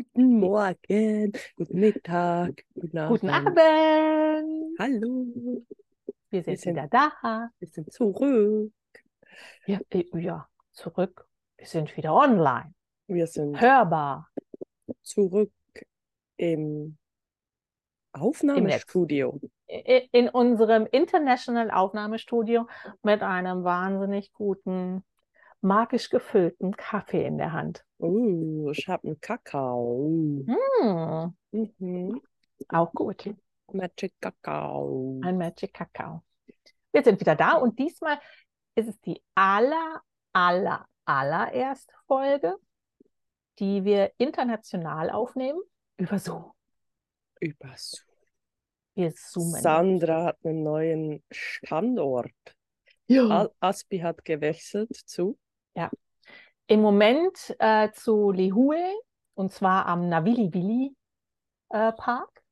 [0.00, 3.20] Guten Morgen, guten Mittag, guten Abend.
[3.20, 3.58] Guten Abend.
[4.78, 5.26] Hallo,
[6.30, 7.50] Wir sind, sind- wieder da.
[7.58, 8.72] wir sind zurück.
[9.66, 11.26] Ja, äh, ja, zurück.
[11.58, 12.72] Wir sind wieder online.
[13.08, 14.30] Wir sind Hörbar.
[15.02, 15.52] zurück
[16.38, 16.96] im
[18.12, 19.38] Aufnahmestudio.
[19.66, 22.66] In unserem International Aufnahmestudio
[23.02, 25.04] mit einem wahnsinnig guten,
[25.60, 27.84] magisch gefüllten Kaffee in der Hand.
[27.98, 30.08] Oh, ich habe einen Kakao.
[30.46, 32.20] Mm, Mhm.
[32.68, 33.34] auch gut.
[33.72, 35.20] Magic Kakao.
[35.22, 36.22] Ein Magic Kakao.
[36.92, 38.18] Wir sind wieder da und diesmal
[38.74, 40.00] ist es die aller,
[40.32, 42.56] aller, allererste Folge,
[43.58, 45.60] die wir international aufnehmen
[45.96, 46.52] über Zoom.
[47.40, 48.00] Über Zoom.
[48.94, 49.60] Wir zoomen.
[49.60, 52.32] Sandra hat einen neuen Standort.
[53.06, 53.48] Ja.
[53.60, 55.38] Aspi hat gewechselt zu.
[56.66, 58.78] Im Moment äh, zu Lihue
[59.34, 60.94] und zwar am Navili
[61.70, 62.42] äh, Park.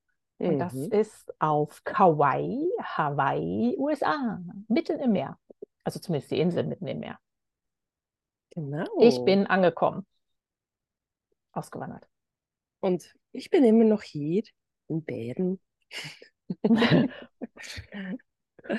[0.41, 0.93] Und das Mhm.
[0.93, 5.39] ist auf Kauai, Hawaii, USA, mitten im Meer.
[5.85, 7.19] Also zumindest die Insel mitten im Meer.
[8.51, 8.87] Genau.
[9.01, 10.07] Ich bin angekommen.
[11.53, 12.07] Ausgewandert.
[12.81, 14.45] Und ich bin immer noch hier
[14.89, 15.61] in Bern.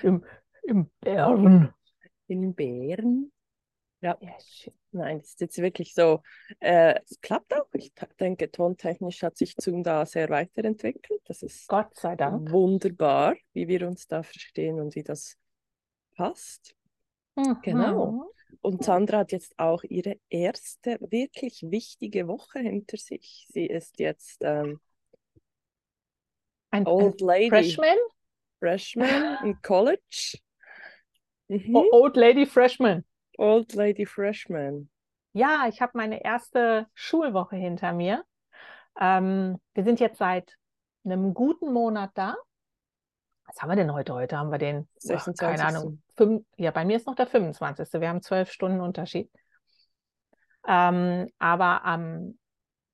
[0.04, 0.24] Im,
[0.64, 1.74] Im Bern.
[2.28, 3.32] In Bern.
[4.02, 4.18] Ja,
[4.92, 6.22] nein, das ist jetzt wirklich so.
[6.60, 7.68] Äh, es klappt auch.
[7.74, 11.22] Ich denke, tontechnisch hat sich Zoom da sehr weiterentwickelt.
[11.26, 12.50] Das ist Gott sei Dank.
[12.50, 15.38] wunderbar, wie wir uns da verstehen und wie das
[16.16, 16.76] passt.
[17.62, 18.12] Genau.
[18.12, 18.24] Mhm.
[18.62, 23.48] Und Sandra hat jetzt auch ihre erste wirklich wichtige Woche hinter sich.
[23.50, 24.80] Sie ist jetzt ähm,
[26.72, 27.98] Ein, ein Old Lady, Freshman?
[28.60, 30.38] Freshman im College.
[31.48, 31.76] Mhm.
[31.76, 33.06] Old Lady Freshman.
[33.40, 34.90] Old Lady Freshman.
[35.34, 38.24] Ja, ich habe meine erste Schulwoche hinter mir.
[39.00, 40.56] Ähm, wir sind jetzt seit
[41.06, 42.36] einem guten Monat da.
[43.46, 44.14] Was haben wir denn heute?
[44.14, 45.62] Heute haben wir den, ach, keine 26..
[45.66, 48.00] Ahnung, fünf, ja, bei mir ist noch der 25.
[48.00, 49.32] Wir haben zwölf Stunden Unterschied.
[50.68, 52.38] Ähm, aber am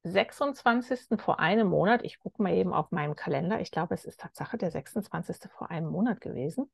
[0.03, 1.19] 26.
[1.19, 4.57] vor einem Monat, ich gucke mal eben auf meinem Kalender, ich glaube, es ist Tatsache
[4.57, 5.49] der 26.
[5.51, 6.71] vor einem Monat gewesen.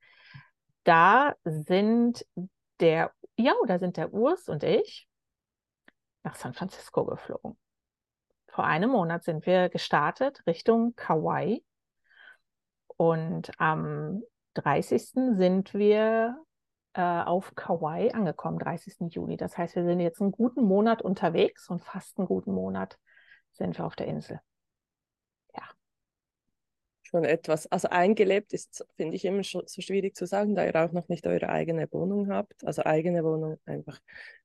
[0.83, 2.25] Da sind
[2.81, 5.07] der, ja, da sind der Urs und ich
[6.23, 7.57] nach San Francisco geflogen.
[8.47, 11.63] Vor einem Monat sind wir gestartet Richtung Kauai
[12.97, 14.21] und am
[14.55, 15.35] 30.
[15.37, 16.37] sind wir
[16.93, 19.13] äh, auf Kauai angekommen, 30.
[19.13, 19.37] Juli.
[19.37, 22.99] Das heißt, wir sind jetzt einen guten Monat unterwegs und fast einen guten Monat
[23.53, 24.41] sind wir auf der Insel.
[27.11, 30.75] Schon etwas, also eingelebt ist, finde ich immer schon so schwierig zu sagen, da ihr
[30.75, 32.65] auch noch nicht eure eigene Wohnung habt.
[32.65, 33.99] Also eigene Wohnung einfach,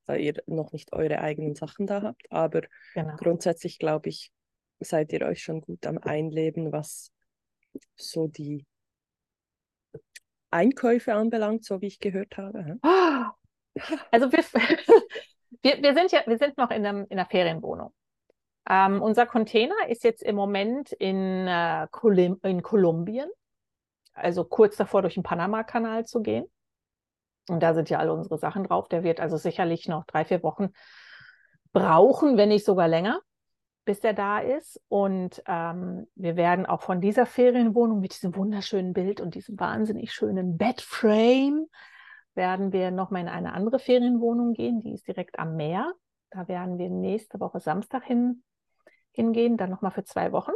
[0.04, 2.30] da ihr noch nicht eure eigenen Sachen da habt.
[2.30, 2.62] Aber
[2.94, 3.14] Genau.
[3.16, 4.32] grundsätzlich glaube ich,
[4.80, 7.12] seid ihr euch schon gut am Einleben, was
[7.94, 8.66] so die
[10.50, 12.64] Einkäufe anbelangt, so wie ich gehört habe.
[12.64, 12.74] hä?
[14.10, 14.42] Also wir,
[15.62, 17.92] wir, wir sind ja, wir sind noch in, einem, in einer Ferienwohnung.
[18.68, 21.86] Ähm, unser Container ist jetzt im Moment in, äh,
[22.42, 23.28] in Kolumbien,
[24.12, 26.46] also kurz davor durch den Panama-Kanal zu gehen.
[27.48, 28.88] Und da sind ja alle unsere Sachen drauf.
[28.88, 30.70] Der wird also sicherlich noch drei, vier Wochen
[31.72, 33.20] brauchen, wenn nicht sogar länger,
[33.84, 34.80] bis der da ist.
[34.88, 40.12] Und ähm, wir werden auch von dieser Ferienwohnung mit diesem wunderschönen Bild und diesem wahnsinnig
[40.12, 41.66] schönen Bedframe
[42.34, 44.80] werden wir nochmal in eine andere Ferienwohnung gehen.
[44.80, 45.92] Die ist direkt am Meer.
[46.30, 48.42] Da werden wir nächste Woche Samstag hin,
[49.16, 50.52] hingehen, dann nochmal für zwei Wochen.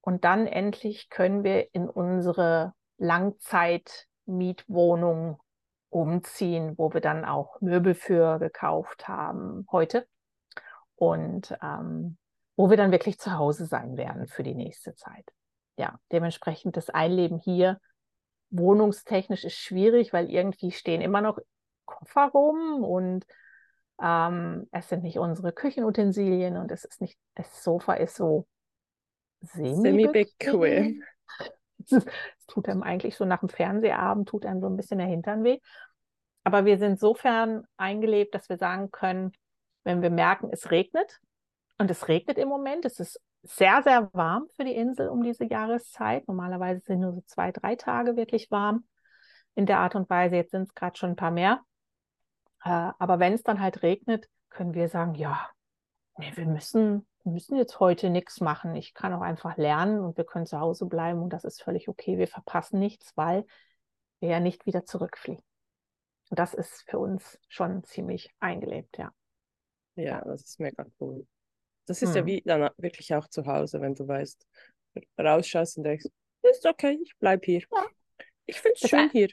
[0.00, 5.38] Und dann endlich können wir in unsere Langzeitmietwohnung
[5.90, 10.08] umziehen, wo wir dann auch Möbel für gekauft haben heute.
[10.96, 12.18] Und ähm,
[12.56, 15.24] wo wir dann wirklich zu Hause sein werden für die nächste Zeit.
[15.76, 17.78] Ja, dementsprechend das Einleben hier
[18.50, 21.38] wohnungstechnisch ist schwierig, weil irgendwie stehen immer noch
[21.84, 23.24] Koffer rum und
[24.00, 28.46] ähm, es sind nicht unsere Küchenutensilien und es ist nicht, das Sofa ist so
[29.42, 31.02] Semi-bequem.
[31.86, 32.06] ist-
[32.38, 35.44] es tut einem eigentlich so nach dem Fernsehabend, tut einem so ein bisschen der Hintern
[35.44, 35.58] weh.
[36.44, 39.32] Aber wir sind sofern eingelebt, dass wir sagen können,
[39.84, 41.20] wenn wir merken, es regnet,
[41.78, 45.44] und es regnet im Moment, es ist sehr, sehr warm für die Insel um diese
[45.44, 46.26] Jahreszeit.
[46.26, 48.84] Normalerweise sind nur so zwei, drei Tage wirklich warm
[49.54, 50.34] in der Art und Weise.
[50.36, 51.60] Jetzt sind es gerade schon ein paar mehr.
[52.64, 55.48] Äh, aber wenn es dann halt regnet, können wir sagen, ja,
[56.16, 58.74] nee, wir müssen, wir müssen jetzt heute nichts machen.
[58.74, 61.88] Ich kann auch einfach lernen und wir können zu Hause bleiben und das ist völlig
[61.88, 62.18] okay.
[62.18, 63.44] Wir verpassen nichts, weil
[64.20, 65.44] wir ja nicht wieder zurückfliegen.
[66.30, 69.12] Und das ist für uns schon ziemlich eingelebt, ja.
[69.94, 71.26] Ja, das ist mega cool.
[71.86, 72.16] Das ist hm.
[72.16, 74.46] ja wie dann wirklich auch zu Hause, wenn du weißt,
[75.18, 76.06] rausschaust und denkst,
[76.42, 77.60] ist okay, ich bleibe hier.
[77.60, 77.86] Ja.
[78.46, 79.28] Ich finde es schön hier.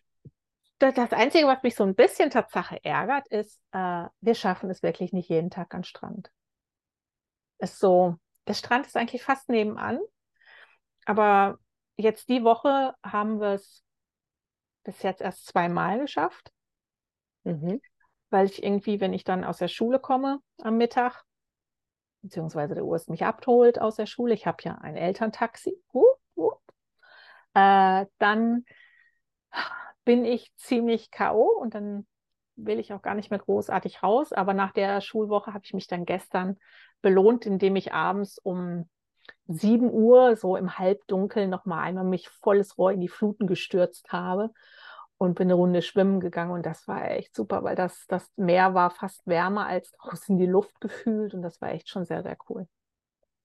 [0.79, 5.13] Das, Einzige, was mich so ein bisschen Tatsache ärgert, ist, äh, wir schaffen es wirklich
[5.13, 6.31] nicht jeden Tag an Strand.
[7.59, 8.17] Ist so,
[8.47, 9.99] der Strand ist eigentlich fast nebenan,
[11.05, 11.57] aber
[11.95, 13.83] jetzt die Woche haben wir es
[14.83, 16.51] bis jetzt erst zweimal geschafft.
[17.43, 17.81] Mhm.
[18.29, 21.23] Weil ich irgendwie, wenn ich dann aus der Schule komme am Mittag,
[22.21, 26.05] beziehungsweise der Urs mich abholt aus der Schule, ich habe ja ein Elterntaxi, uh,
[26.35, 26.51] uh,
[27.53, 28.65] äh, dann
[30.05, 31.59] bin ich ziemlich K.O.
[31.59, 32.07] und dann
[32.55, 34.31] will ich auch gar nicht mehr großartig raus.
[34.31, 36.57] Aber nach der Schulwoche habe ich mich dann gestern
[37.01, 38.89] belohnt, indem ich abends um
[39.47, 44.51] 7 Uhr so im Halbdunkeln nochmal einmal mich volles Rohr in die Fluten gestürzt habe
[45.17, 48.73] und bin eine Runde schwimmen gegangen und das war echt super, weil das, das Meer
[48.73, 52.37] war fast wärmer als draußen die Luft gefühlt und das war echt schon sehr, sehr
[52.49, 52.67] cool.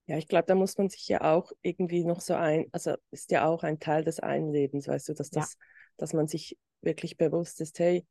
[0.07, 3.31] Ja, ich glaube, da muss man sich ja auch irgendwie noch so ein, also ist
[3.31, 5.61] ja auch ein Teil des Einlebens, weißt du, dass das, ja.
[6.01, 8.07] Dass man sich wirklich bewusst ist, hey,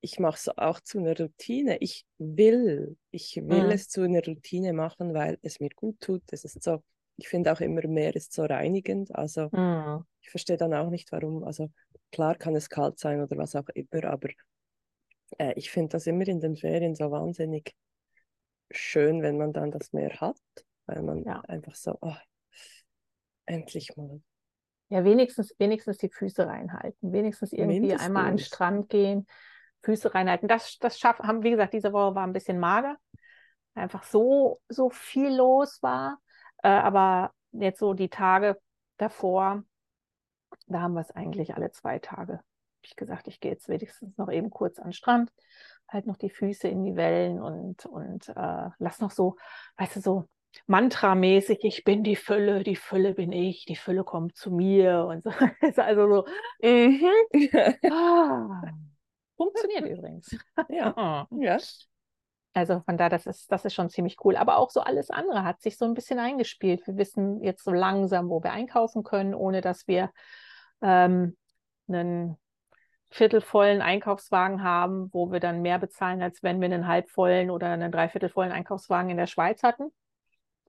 [0.00, 1.78] ich mache es auch zu einer Routine.
[1.80, 3.70] Ich will, ich will mhm.
[3.70, 6.22] es zu einer Routine machen, weil es mir gut tut.
[6.30, 6.82] Es ist so,
[7.16, 9.14] ich finde auch immer mehr ist so reinigend.
[9.14, 10.04] Also mhm.
[10.20, 11.44] ich verstehe dann auch nicht, warum.
[11.44, 11.70] Also
[12.12, 14.28] klar kann es kalt sein oder was auch immer, aber
[15.38, 17.74] äh, ich finde das immer in den Ferien so wahnsinnig
[18.70, 20.40] schön, wenn man dann das Meer hat,
[20.86, 21.40] weil man ja.
[21.42, 22.16] einfach so, oh,
[23.46, 24.20] endlich mal.
[24.88, 28.06] Ja, wenigstens, wenigstens die Füße reinhalten, wenigstens irgendwie Mindestens.
[28.06, 29.26] einmal an den Strand gehen,
[29.82, 30.48] Füße reinhalten.
[30.48, 32.96] Das, das schaffen, haben, wie gesagt, diese Woche war ein bisschen mager,
[33.74, 36.18] einfach so, so viel los war.
[36.62, 38.60] Äh, aber jetzt so die Tage
[38.96, 39.64] davor,
[40.66, 42.34] da haben wir es eigentlich alle zwei Tage.
[42.34, 42.44] Habe
[42.82, 45.32] ich gesagt, ich gehe jetzt wenigstens noch eben kurz an den Strand,
[45.88, 49.36] halt noch die Füße in die Wellen und, und äh, lass noch so,
[49.78, 50.28] weißt du, so
[50.66, 55.22] mantramäßig, ich bin die Fülle, die Fülle bin ich, die Fülle kommt zu mir und
[55.24, 55.30] so.
[55.76, 56.26] also so.
[56.62, 57.90] Mhm.
[57.90, 58.62] ah,
[59.36, 60.36] funktioniert übrigens.
[60.68, 61.26] Ja.
[61.30, 61.58] ja.
[62.54, 64.36] Also von da, das ist, das ist schon ziemlich cool.
[64.36, 66.86] Aber auch so alles andere hat sich so ein bisschen eingespielt.
[66.86, 70.10] Wir wissen jetzt so langsam, wo wir einkaufen können, ohne dass wir
[70.80, 71.36] ähm,
[71.86, 72.38] einen
[73.10, 77.92] viertelvollen Einkaufswagen haben, wo wir dann mehr bezahlen, als wenn wir einen halbvollen oder einen
[77.92, 79.92] dreiviertelvollen Einkaufswagen in der Schweiz hatten.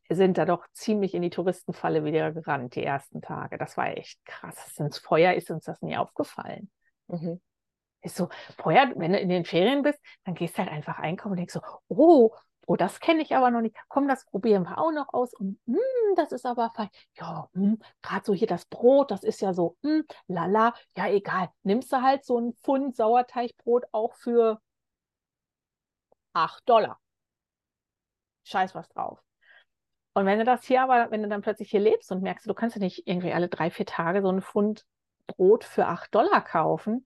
[0.09, 3.57] Sind da doch ziemlich in die Touristenfalle wieder gerannt, die ersten Tage.
[3.57, 4.77] Das war echt krass.
[4.80, 6.69] Ins Feuer ist uns das nie aufgefallen.
[7.07, 7.42] Mhm.
[8.01, 11.31] Ist so, vorher, wenn du in den Ferien bist, dann gehst du halt einfach einkaufen
[11.31, 12.31] und denkst so, oh,
[12.68, 13.75] oh, das kenne ich aber noch nicht.
[13.88, 15.33] Komm, das probieren wir auch noch aus.
[15.33, 16.89] Und mh, hm, das ist aber fein.
[17.15, 21.07] Ja, hm, gerade so hier das Brot, das ist ja so, mh, hm, lala, ja,
[21.10, 21.50] egal.
[21.63, 24.62] Nimmst du halt so ein Pfund Sauerteigbrot auch für
[26.33, 27.00] 8 Dollar.
[28.44, 29.26] Scheiß was drauf.
[30.17, 32.55] Und wenn du das hier aber, wenn du dann plötzlich hier lebst und merkst, du
[32.55, 34.83] kannst ja nicht irgendwie alle drei, vier Tage so ein Pfund
[35.27, 37.05] Brot für 8 Dollar kaufen,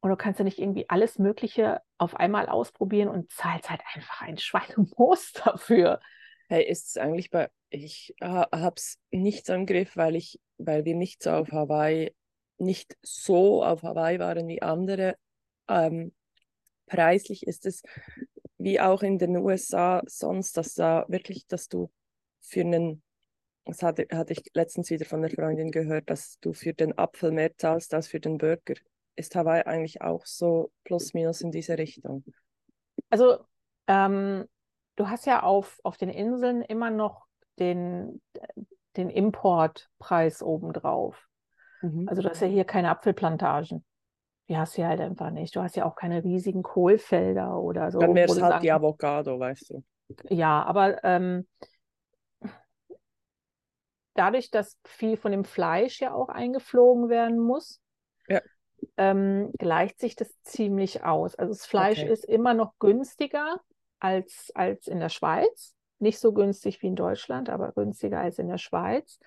[0.00, 4.22] und du kannst ja nicht irgendwie alles Mögliche auf einmal ausprobieren und zahlst halt einfach
[4.22, 6.00] ein Schweinemoos dafür.
[6.48, 10.84] Hey, ist es eigentlich bei, ich äh, habe es nicht im Griff, weil ich, weil
[10.84, 12.16] wir nicht so auf Hawaii,
[12.58, 15.14] nicht so auf Hawaii waren wie andere.
[15.68, 16.12] Ähm,
[16.86, 17.84] preislich ist es
[18.58, 21.92] wie auch in den USA sonst, dass da wirklich, dass du
[22.44, 23.02] für einen,
[23.64, 27.32] das hatte, hatte ich letztens wieder von der Freundin gehört, dass du für den Apfel
[27.32, 28.74] mehr zahlst als für den Burger
[29.16, 32.24] ist Hawaii eigentlich auch so plus minus in diese Richtung?
[33.10, 33.38] Also
[33.86, 34.44] ähm,
[34.96, 37.26] du hast ja auf, auf den Inseln immer noch
[37.58, 38.20] den,
[38.96, 41.28] den Importpreis obendrauf.
[41.82, 42.08] Mhm.
[42.08, 43.84] Also du hast ja hier keine Apfelplantagen.
[44.48, 45.56] Die hast du ja halt einfach nicht.
[45.56, 47.98] Du hast ja auch keine riesigen Kohlfelder oder so.
[47.98, 49.84] Dann wäre es halt die Avocado, weißt du.
[50.28, 51.46] Ja, aber ähm,
[54.14, 57.80] dadurch, dass viel von dem Fleisch ja auch eingeflogen werden muss,
[58.28, 58.40] ja
[58.96, 61.34] ähm, gleicht sich das ziemlich aus.
[61.34, 62.12] Also das Fleisch okay.
[62.12, 63.60] ist immer noch günstiger
[63.98, 65.74] als, als in der Schweiz.
[65.98, 69.18] Nicht so günstig wie in Deutschland, aber günstiger als in der Schweiz.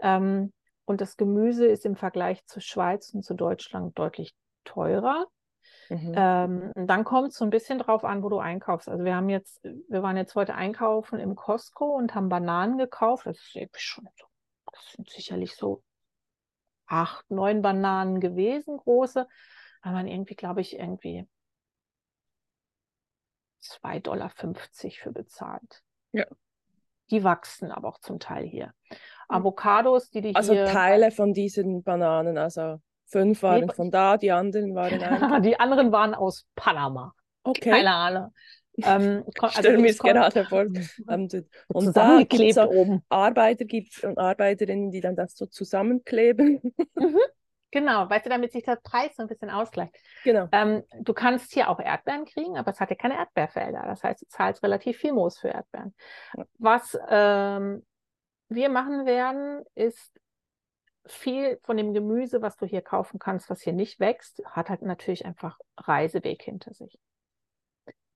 [0.00, 0.52] Ähm,
[0.84, 5.26] und das Gemüse ist im Vergleich zur Schweiz und zu Deutschland deutlich teurer.
[5.88, 6.14] Mhm.
[6.16, 8.88] Ähm, dann kommt es so ein bisschen drauf an, wo du einkaufst.
[8.88, 13.26] Also wir haben jetzt, wir waren jetzt heute einkaufen im Costco und haben Bananen gekauft.
[13.26, 14.26] Das ist schon so,
[14.72, 15.82] das sind sicherlich so
[16.86, 19.26] acht, neun Bananen gewesen, große.
[19.82, 21.28] Da man irgendwie, glaube ich, irgendwie
[23.62, 25.82] 2,50 Dollar für bezahlt.
[26.12, 26.26] Ja.
[27.10, 28.74] Die wachsen aber auch zum Teil hier.
[28.88, 28.96] Hm.
[29.28, 30.62] Avocados, die die also hier...
[30.62, 35.58] Also Teile von diesen Bananen, also fünf waren nee, von da, die anderen waren Die
[35.58, 37.14] anderen waren aus Panama.
[37.42, 37.70] Okay.
[37.70, 38.32] Keine Ahnung.
[38.82, 40.64] Ähm, also Stell mir es gerade vor.
[41.06, 43.02] Und da gibt es oben.
[43.08, 46.60] Arbeiter gibt und Arbeiterinnen, die dann das so zusammenkleben.
[46.94, 47.18] Mhm.
[47.72, 49.94] Genau, weißt du, damit sich der Preis so ein bisschen ausgleicht.
[50.24, 50.48] Genau.
[50.52, 53.82] Ähm, du kannst hier auch Erdbeeren kriegen, aber es hat ja keine Erdbeerfelder.
[53.86, 55.94] Das heißt, du zahlst relativ viel Moos für Erdbeeren.
[56.58, 57.84] Was ähm,
[58.48, 60.18] wir machen werden, ist
[61.08, 64.82] viel von dem Gemüse, was du hier kaufen kannst, was hier nicht wächst, hat halt
[64.82, 66.98] natürlich einfach Reiseweg hinter sich.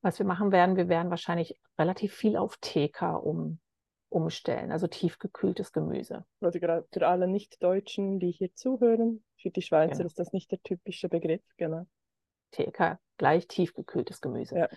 [0.03, 3.61] Was wir machen werden, wir werden wahrscheinlich relativ viel auf TK um,
[4.09, 6.25] umstellen, also tiefgekühltes Gemüse.
[6.41, 10.07] Also gerade für alle Nicht-Deutschen, die hier zuhören, für die Schweizer genau.
[10.07, 11.87] ist das nicht der typische Begriff, genau.
[12.53, 14.57] TK, gleich tiefgekühltes Gemüse.
[14.57, 14.69] Ja.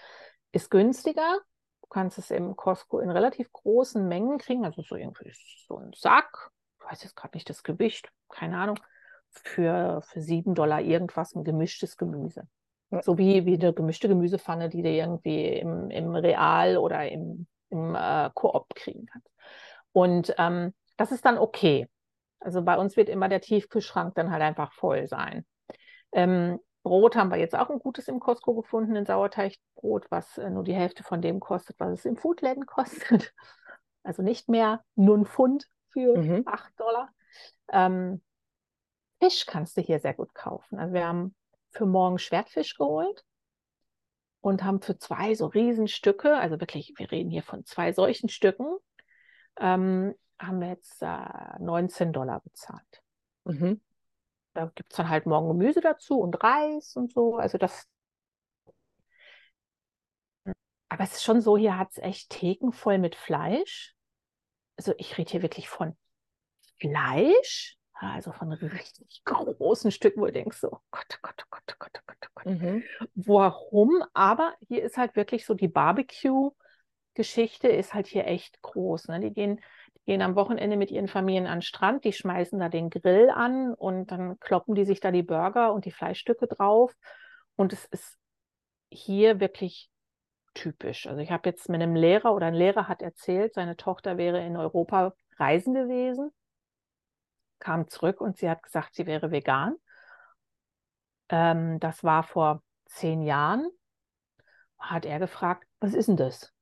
[0.51, 1.39] Ist günstiger,
[1.82, 5.34] du kannst es im Costco in relativ großen Mengen kriegen, also so irgendwie
[5.67, 6.51] so ein Sack,
[6.86, 8.80] weiß jetzt gerade nicht das Gewicht, keine Ahnung,
[9.30, 12.48] für, für 7 Dollar irgendwas ein gemischtes Gemüse.
[12.92, 13.02] Ja.
[13.02, 17.96] So wie, wie eine gemischte Gemüsepfanne, die du irgendwie im, im Real oder im, im
[17.96, 19.30] äh, Koop kriegen kannst.
[19.92, 21.88] Und ähm, das ist dann okay.
[22.40, 25.46] Also bei uns wird immer der Tiefkühlschrank dann halt einfach voll sein.
[26.12, 30.50] Ähm, Brot haben wir jetzt auch ein gutes im Costco gefunden, ein Sauerteigbrot, was äh,
[30.50, 33.34] nur die Hälfte von dem kostet, was es im Foodläden kostet.
[34.04, 36.44] Also nicht mehr nur ein Pfund für mhm.
[36.46, 37.10] 8 Dollar.
[37.72, 38.22] Ähm,
[39.22, 40.78] Fisch kannst du hier sehr gut kaufen.
[40.80, 41.34] Also wir haben
[41.72, 43.24] für morgen Schwertfisch geholt
[44.42, 48.76] und haben für zwei so Riesenstücke, also wirklich, wir reden hier von zwei solchen Stücken,
[49.60, 53.02] ähm, haben wir jetzt äh, 19 Dollar bezahlt.
[53.46, 53.80] Mhm.
[54.54, 57.38] Da gibt es dann halt morgen Gemüse dazu und Reis und so.
[57.38, 57.88] Also das.
[60.90, 63.93] Aber es ist schon so, hier hat es echt Theken voll mit Fleisch
[64.77, 65.96] also ich rede hier wirklich von
[66.80, 71.63] Fleisch, also von richtig großen Stücken, wo du denkst so, Gott, oh Gott, oh Gott,
[71.72, 72.46] oh Gott, oh Gott, oh Gott.
[72.46, 72.84] Mhm.
[73.15, 74.03] Warum?
[74.13, 79.08] Aber hier ist halt wirklich so die Barbecue-Geschichte ist halt hier echt groß.
[79.08, 79.22] Ne?
[79.22, 79.62] Die gehen,
[79.96, 83.30] die gehen am Wochenende mit ihren Familien an den Strand, die schmeißen da den Grill
[83.30, 86.94] an und dann kloppen die sich da die Burger und die Fleischstücke drauf.
[87.56, 88.18] Und es ist
[88.89, 89.89] hier wirklich
[90.53, 91.07] typisch.
[91.07, 94.45] Also ich habe jetzt mit einem Lehrer oder ein Lehrer hat erzählt, seine Tochter wäre
[94.45, 96.31] in Europa reisen gewesen,
[97.60, 99.75] kam zurück und sie hat gesagt, sie wäre vegan.
[101.29, 103.69] Ähm, das war vor zehn Jahren.
[104.77, 106.53] Hat er gefragt, was ist denn das?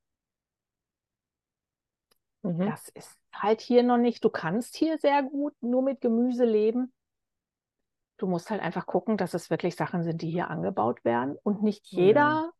[2.43, 2.67] Mhm.
[2.67, 4.23] Das ist halt hier noch nicht.
[4.23, 6.93] Du kannst hier sehr gut nur mit Gemüse leben.
[8.17, 11.37] Du musst halt einfach gucken, dass es wirklich Sachen sind, die hier angebaut werden.
[11.41, 12.51] Und nicht jeder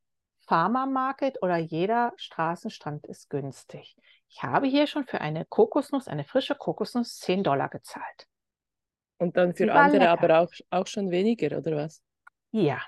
[0.52, 3.96] Farmer Market oder jeder Straßenstrand ist günstig.
[4.28, 8.28] Ich habe hier schon für eine Kokosnuss, eine frische Kokosnuss, 10 Dollar gezahlt.
[9.18, 12.04] Und dann für andere aber auch, auch schon weniger, oder was?
[12.52, 12.82] Ja.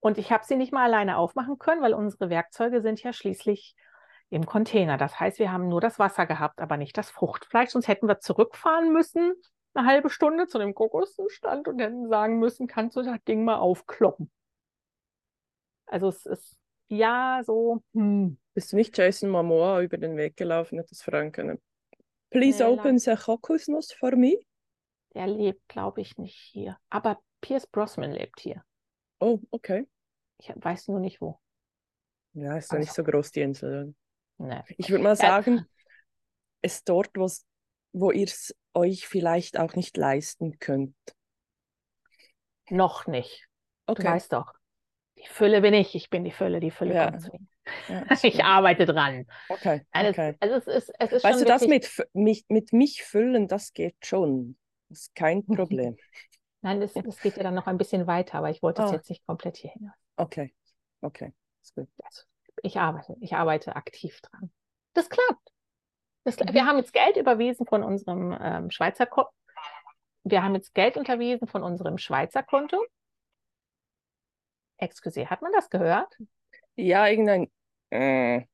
[0.00, 3.76] Und ich habe sie nicht mal alleine aufmachen können, weil unsere Werkzeuge sind ja schließlich
[4.30, 4.96] im Container.
[4.96, 7.68] Das heißt, wir haben nur das Wasser gehabt, aber nicht das Fruchtfleisch.
[7.68, 9.34] Sonst hätten wir zurückfahren müssen,
[9.74, 13.56] eine halbe Stunde zu dem Kokosnussstand und hätten sagen müssen, kannst du das Ding mal
[13.56, 14.30] aufkloppen.
[15.86, 16.56] Also es ist
[16.88, 17.82] ja so.
[17.92, 18.38] Hm.
[18.54, 21.60] Bist du nicht Jason Momoa über den Weg gelaufen, hat das fragen können?
[22.30, 24.38] Please nee, open the Kokosnuss for me.
[25.14, 26.78] Der lebt, glaube ich, nicht hier.
[26.90, 28.64] Aber Pierce Brosnan lebt hier.
[29.20, 29.86] Oh, okay.
[30.38, 31.38] Ich weiß nur nicht wo.
[32.32, 32.86] Ja, ist ja also.
[32.86, 33.94] nicht so groß, die Insel.
[34.38, 34.62] Nee.
[34.76, 35.64] Ich würde mal sagen, äh,
[36.62, 37.10] es dort,
[37.92, 40.96] wo ihr es euch vielleicht auch nicht leisten könnt.
[42.70, 43.46] Noch nicht.
[43.86, 44.02] Okay.
[44.02, 44.52] Du weißt doch.
[45.24, 47.10] Die Fülle bin ich, ich bin die Fülle, die Fülle ja.
[47.10, 47.40] kommt zu mir.
[47.88, 49.26] Ja, ich arbeite dran.
[49.48, 49.86] Okay.
[49.90, 50.36] Also, okay.
[50.40, 53.96] also es ist, es ist weißt du, das mit, mich, mit mich füllen, das geht
[54.04, 54.56] schon.
[54.88, 55.96] Das ist kein Problem.
[56.60, 58.94] Nein, das, das geht ja dann noch ein bisschen weiter, aber ich wollte es oh.
[58.94, 59.90] jetzt nicht komplett hier hin.
[60.16, 60.54] Okay,
[61.00, 61.32] okay.
[61.62, 61.88] Ist gut.
[62.02, 62.22] Also,
[62.62, 64.50] ich arbeite, ich arbeite aktiv dran.
[64.92, 65.50] Das klappt.
[66.24, 66.52] Das, mhm.
[66.52, 69.30] Wir haben jetzt Geld überwiesen von unserem ähm, Schweizer Konto.
[70.22, 72.82] Wir haben jetzt Geld unterwiesen von unserem Schweizer Konto
[74.78, 76.16] Excuse, hat man das gehört?
[76.76, 77.50] Ja, irgendein.
[77.90, 78.46] Äh.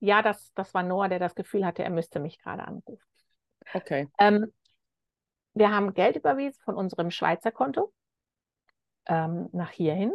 [0.00, 3.02] Ja, das, das war Noah, der das Gefühl hatte, er müsste mich gerade anrufen.
[3.74, 4.08] Okay.
[4.18, 4.52] Ähm,
[5.54, 7.92] wir haben Geld überwiesen von unserem Schweizer Konto
[9.06, 10.12] ähm, nach hierhin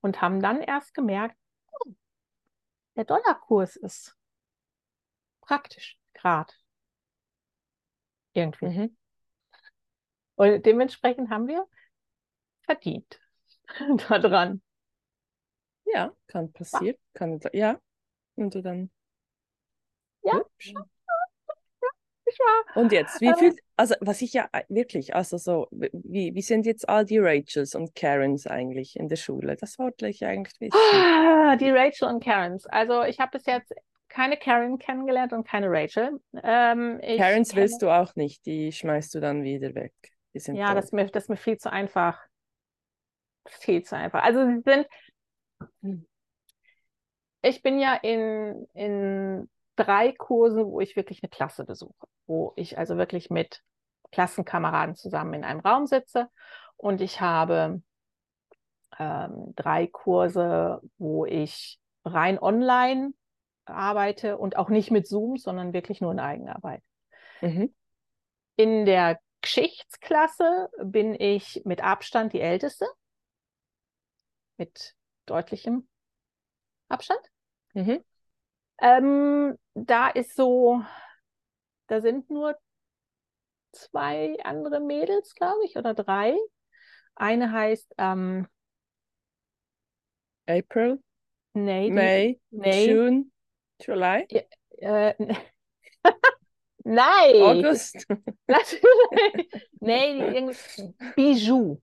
[0.00, 1.36] und haben dann erst gemerkt,
[1.70, 1.92] oh,
[2.96, 4.16] der Dollarkurs ist
[5.40, 6.52] praktisch gerade.
[8.34, 8.66] Irgendwie.
[8.66, 8.96] Mhm.
[10.36, 11.66] Und dementsprechend haben wir
[12.62, 13.20] verdient
[14.08, 14.60] daran.
[15.86, 16.96] Ja, kann passieren.
[17.12, 17.78] Kann, ja.
[18.36, 18.90] Und du dann.
[20.22, 20.40] Ja.
[22.38, 22.82] wahr?
[22.82, 26.66] Und jetzt, wie viel, also was ich ja äh, wirklich, also so, wie, wie sind
[26.66, 29.56] jetzt all die Rachels und Karens eigentlich in der Schule?
[29.56, 30.78] Das wollte ich eigentlich wissen.
[30.92, 32.66] Ah, die Rachel und Karens.
[32.66, 33.72] Also ich habe bis jetzt
[34.08, 36.20] keine Karen kennengelernt und keine Rachel.
[36.42, 37.62] Ähm, Karens kenne...
[37.62, 39.92] willst du auch nicht, die schmeißt du dann wieder weg.
[40.32, 42.20] ja, das ist, mir, das ist mir viel zu einfach.
[43.46, 44.22] Viel zu einfach.
[44.22, 44.86] Also sie sind.
[47.42, 52.78] Ich bin ja in, in drei Kurse, wo ich wirklich eine Klasse besuche, wo ich
[52.78, 53.62] also wirklich mit
[54.12, 56.28] Klassenkameraden zusammen in einem Raum sitze
[56.76, 57.82] und ich habe
[58.98, 63.12] ähm, drei Kurse, wo ich rein online
[63.64, 66.82] arbeite und auch nicht mit Zoom, sondern wirklich nur in Eigenarbeit.
[67.40, 67.74] Mhm.
[68.56, 72.86] In der Geschichtsklasse bin ich mit Abstand die Älteste,
[74.56, 74.94] mit
[75.26, 75.88] deutlichem
[76.88, 77.20] Abstand.
[77.74, 78.04] Mhm.
[78.80, 80.82] Ähm, da ist so,
[81.86, 82.56] da sind nur
[83.72, 86.36] zwei andere Mädels, glaube ich, oder drei.
[87.14, 88.46] Eine heißt ähm,
[90.46, 91.00] April,
[91.54, 92.90] nee, May, nee.
[92.90, 93.24] June,
[93.80, 94.26] July.
[94.30, 95.14] Ja, äh,
[96.84, 97.42] Nein.
[97.42, 98.06] August.
[99.80, 100.50] nee,
[101.16, 101.80] Bijou.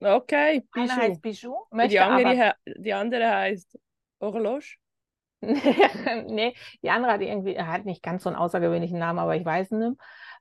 [0.00, 0.88] Okay, Bijou.
[0.90, 1.66] Eine heißt Bijou.
[1.88, 3.78] Die andere, die andere heißt
[4.20, 4.76] Horloge.
[5.42, 9.70] nee, die andere hat irgendwie, hat nicht ganz so einen außergewöhnlichen Namen, aber ich weiß
[9.72, 9.96] nicht.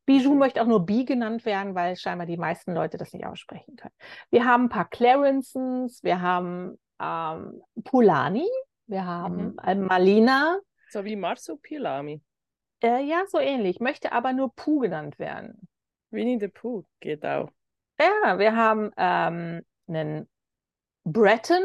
[0.05, 3.75] Bijou möchte auch nur Bi genannt werden, weil scheinbar die meisten Leute das nicht aussprechen
[3.75, 3.93] können.
[4.29, 8.47] Wir haben ein paar Clarencens, wir haben ähm, Pulani,
[8.87, 9.85] wir haben mhm.
[9.85, 10.59] Malina.
[10.89, 12.21] So wie Marsupilami.
[12.81, 15.67] Äh, ja, so ähnlich, möchte aber nur Puh genannt werden.
[16.11, 17.51] Winnie the Pooh geht auch.
[17.99, 20.29] Ja, wir haben ähm, einen
[21.03, 21.63] Breton.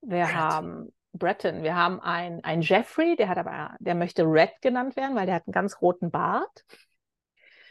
[0.00, 0.34] Wir Breton.
[0.34, 1.62] haben Breton.
[1.62, 5.36] Wir haben einen, einen Jeffrey, der hat aber, der möchte Red genannt werden, weil der
[5.36, 6.64] hat einen ganz roten Bart.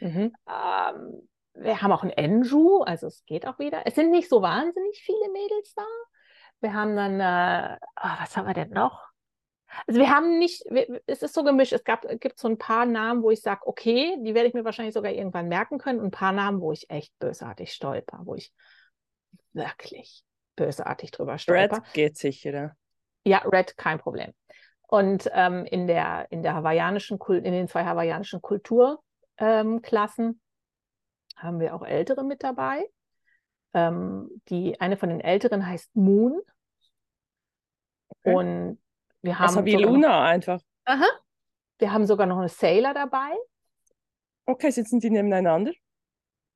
[0.00, 0.34] Mhm.
[0.46, 3.86] Ähm, wir haben auch einen Andrew, also es geht auch wieder.
[3.86, 5.84] Es sind nicht so wahnsinnig viele Mädels da.
[6.60, 9.07] Wir haben dann, äh, oh, was haben wir denn noch?
[9.86, 11.72] Also wir haben nicht, wir, es ist so gemischt.
[11.72, 14.64] Es gab, gibt so ein paar Namen, wo ich sage, okay, die werde ich mir
[14.64, 16.00] wahrscheinlich sogar irgendwann merken können.
[16.00, 18.52] Und ein paar Namen, wo ich echt bösartig stolper, wo ich
[19.52, 20.24] wirklich
[20.56, 21.76] bösartig drüber stolper.
[21.76, 22.76] Red geht sicher.
[23.24, 24.32] Ja, Red, kein Problem.
[24.88, 29.00] Und ähm, in, der, in der hawaiianischen in den zwei hawaiianischen Kulturklassen
[29.38, 30.40] ähm,
[31.36, 32.88] haben wir auch Ältere mit dabei.
[33.74, 36.40] Ähm, die, eine von den Älteren heißt Moon.
[38.08, 38.34] Okay.
[38.34, 38.78] Und
[39.22, 39.48] wir haben.
[39.48, 40.60] Also wie Luna noch, einfach.
[40.84, 41.06] Aha.
[41.78, 43.30] Wir haben sogar noch eine Sailor dabei.
[44.46, 45.72] Okay, sitzen die nebeneinander?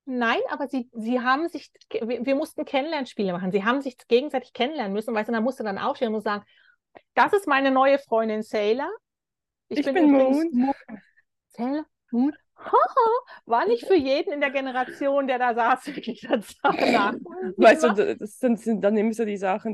[0.05, 3.53] Nein, aber sie, sie haben sich, wir, wir, mussten Kennenlernspiele machen.
[3.53, 6.45] Sie haben sich gegenseitig kennenlernen müssen, weil dann musste dann aufstehen und sagen,
[7.15, 8.91] das ist meine neue Freundin Sailor.
[9.69, 10.49] Ich, ich bin, bin Moon.
[10.53, 10.75] Moon.
[11.49, 11.87] Sailor?
[12.11, 12.33] Moon?
[13.47, 16.57] War nicht für jeden in der Generation, der da saß, wirklich das.
[16.63, 19.73] Weißt du, das sind, sind dann immer so die Sachen,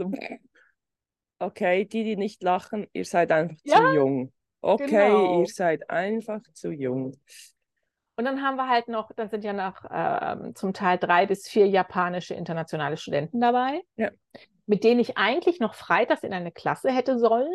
[1.39, 4.33] okay, die, die nicht lachen, ihr seid einfach ja, zu jung.
[4.61, 5.41] Okay, genau.
[5.41, 7.17] ihr seid einfach zu jung.
[8.17, 11.49] Und dann haben wir halt noch, dann sind ja noch ähm, zum Teil drei bis
[11.49, 14.11] vier japanische internationale Studenten dabei, ja.
[14.67, 17.53] mit denen ich eigentlich noch freitags in eine Klasse hätte sollen,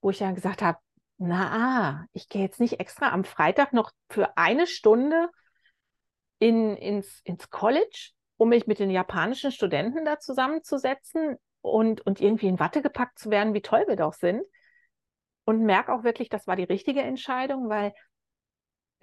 [0.00, 0.78] wo ich ja gesagt habe,
[1.18, 5.28] na, ich gehe jetzt nicht extra am Freitag noch für eine Stunde
[6.38, 12.48] in, ins, ins College, um mich mit den japanischen Studenten da zusammenzusetzen und, und irgendwie
[12.48, 14.42] in Watte gepackt zu werden, wie toll wir doch sind.
[15.44, 17.92] Und merke auch wirklich, das war die richtige Entscheidung, weil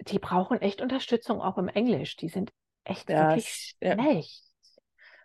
[0.00, 2.16] die brauchen echt Unterstützung auch im Englisch.
[2.16, 2.52] Die sind
[2.84, 4.44] echt ja, wirklich schlecht.
[4.44, 4.82] Ja.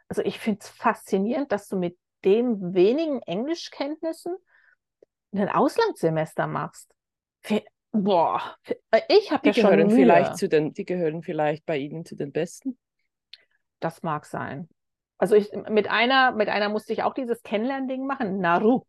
[0.10, 4.36] Also ich finde es faszinierend, dass du mit den wenigen Englischkenntnissen
[5.34, 6.94] ein Auslandssemester machst.
[7.92, 8.56] Boah,
[9.08, 9.90] ich habe ja schon Mühe.
[9.90, 12.78] vielleicht zu den, die gehören vielleicht bei Ihnen zu den Besten.
[13.80, 14.68] Das mag sein.
[15.18, 18.84] Also ich, mit einer, mit einer musste ich auch dieses Kennenlernding machen, Naru.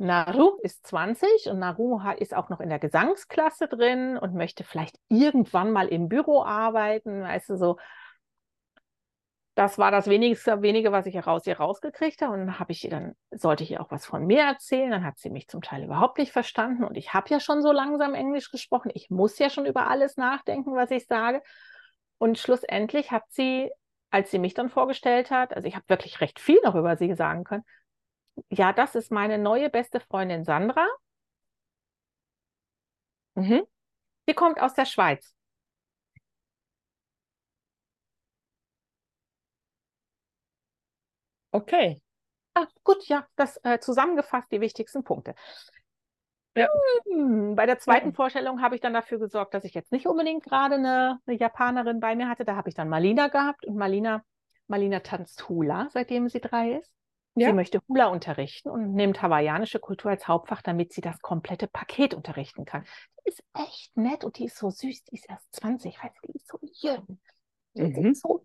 [0.00, 4.98] Naru ist 20 und Naru ist auch noch in der Gesangsklasse drin und möchte vielleicht
[5.08, 7.76] irgendwann mal im Büro arbeiten, weißt du, so.
[9.54, 12.32] Das war das wenigste, wenige, was ich heraus ihr rausgekriegt habe.
[12.32, 14.90] Und dann habe ich dann, sollte ich ihr auch was von mir erzählen.
[14.90, 16.82] Dann hat sie mich zum Teil überhaupt nicht verstanden.
[16.82, 18.90] Und ich habe ja schon so langsam Englisch gesprochen.
[18.94, 21.42] Ich muss ja schon über alles nachdenken, was ich sage.
[22.16, 23.70] Und schlussendlich hat sie
[24.10, 27.14] als sie mich dann vorgestellt hat, also ich habe wirklich recht viel noch über sie
[27.14, 27.64] sagen können,
[28.50, 30.86] ja, das ist meine neue beste Freundin Sandra.
[33.34, 33.62] Mhm.
[34.28, 35.34] Sie kommt aus der Schweiz.
[41.52, 42.00] Okay.
[42.54, 45.34] Ah, gut, ja, das äh, zusammengefasst die wichtigsten Punkte.
[46.56, 46.68] Ja.
[47.06, 48.12] Hm, bei der zweiten.
[48.12, 52.00] Vorstellung habe ich dann dafür gesorgt, dass ich jetzt nicht unbedingt gerade eine, eine Japanerin
[52.00, 52.44] bei mir hatte.
[52.44, 54.24] Da habe ich dann Malina gehabt und Malina,
[54.66, 56.90] Malina tanzt Hula, seitdem sie drei ist.
[57.36, 57.48] Ja.
[57.48, 62.12] Sie möchte Hula unterrichten und nimmt hawaiianische Kultur als Hauptfach, damit sie das komplette Paket
[62.12, 62.84] unterrichten kann.
[63.24, 65.04] Die ist echt nett und die ist so süß.
[65.04, 67.20] Die ist erst 20, weißt du, die ist so jung.
[67.74, 68.02] Die Mhm.
[68.02, 68.44] die so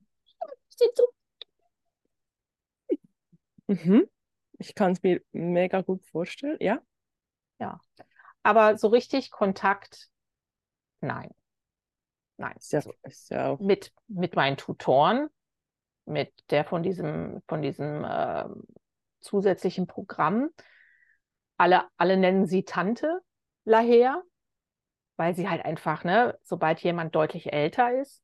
[3.67, 4.07] Mhm.
[4.59, 6.57] Ich kann es mir mega gut vorstellen.
[6.59, 6.79] Ja.
[8.43, 10.09] Aber so richtig Kontakt,
[11.01, 11.31] nein.
[12.37, 12.55] Nein.
[12.57, 13.59] Ist ja, ist ja auch.
[13.59, 15.29] mit, mit meinen Tutoren,
[16.05, 18.63] mit der von diesem, von diesem ähm,
[19.21, 20.49] zusätzlichen Programm.
[21.57, 23.21] Alle, alle nennen sie Tante
[23.63, 24.21] Laher,
[25.15, 28.21] weil sie halt einfach, ne, sobald jemand deutlich älter ist,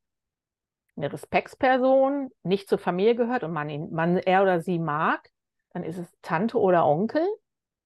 [0.97, 5.29] eine Respektsperson, nicht zur Familie gehört und man ihn, man er oder sie mag,
[5.71, 7.25] dann ist es Tante oder Onkel.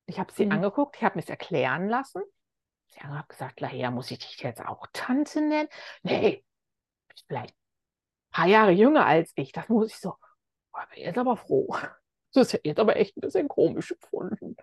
[0.06, 0.54] Ich habe sie Mhm.
[0.54, 2.22] angeguckt, ich habe mir es erklären lassen.
[2.88, 5.70] Sie haben gesagt, Laher, muss ich dich jetzt auch Tante nennen?
[6.04, 6.44] Nee,
[7.10, 9.52] bist vielleicht ein paar Jahre jünger als ich.
[9.52, 10.16] Das muss ich so.
[10.94, 11.76] Bin jetzt aber froh.
[12.34, 14.58] Das ist jetzt aber echt ein bisschen komisch gefunden.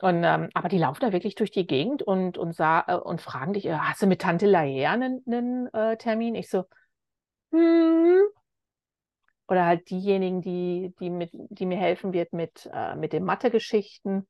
[0.00, 3.20] Und, ähm, aber die laufen da wirklich durch die Gegend und, und, sa äh, und
[3.20, 6.34] fragen dich, äh, hast du mit Tante Laher einen, einen äh, Termin?
[6.34, 6.64] Ich so,
[7.52, 8.22] hm.
[9.48, 14.28] Oder halt diejenigen, die, die, mit, die mir helfen wird mit, äh, mit den Mathe-Geschichten.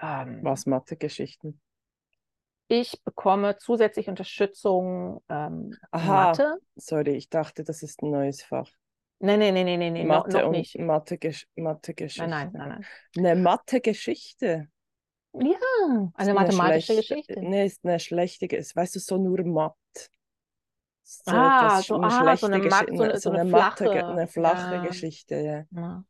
[0.00, 1.60] Ähm, Was Mathe-Geschichten.
[2.68, 6.26] Ich bekomme zusätzlich Unterstützung ähm, Aha.
[6.28, 6.56] Mathe.
[6.76, 8.70] Sorry, ich dachte, das ist ein neues Fach.
[9.20, 10.78] Nein, nein, nein, nein, nein, nein, noch, Mathe noch und nicht.
[10.78, 12.28] Mathe-Gesch Mathe-Geschichte.
[12.28, 14.68] Nein, nein, nein, Eine Mathe-Geschichte.
[15.32, 15.50] nein.
[15.52, 15.58] Ja,
[16.06, 17.40] Ist eine mathematische schlechte- Geschichte.
[17.42, 19.74] Nee, ist eine schlechte, Ge- ist, weißt du, so nur matt.
[21.02, 23.84] So Ah, so- eine ah, so schlechte eine Gesch- Matt- so eine- so eine Mathe,
[23.84, 24.86] flache, eine flache ja.
[24.86, 25.64] Geschichte, ja.
[25.70, 26.04] Ja.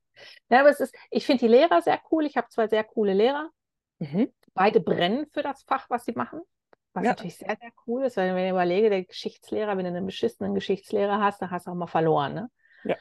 [0.50, 2.26] Ja, aber es ist, ich finde die Lehrer sehr cool.
[2.26, 3.50] Ich habe zwei sehr coole Lehrer.
[3.98, 4.28] Mhm.
[4.54, 6.40] Beide brennen für das Fach, was sie machen.
[6.92, 7.10] Was Ja.
[7.10, 10.54] natürlich sehr, sehr cool ist, weil wenn ich überlege, der Geschichtslehrer, wenn du einen beschissenen
[10.54, 12.34] Geschichtslehrer hast, dann hast du auch mal verloren.
[12.34, 12.50] Ne?
[12.84, 12.96] Ja.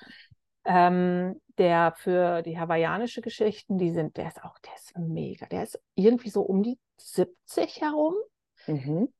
[0.66, 5.46] Ähm, der für die hawaiianische Geschichten, die sind, der ist auch, der ist mega.
[5.48, 8.16] Der ist irgendwie so um die 70 herum.
[8.66, 9.14] Mhm.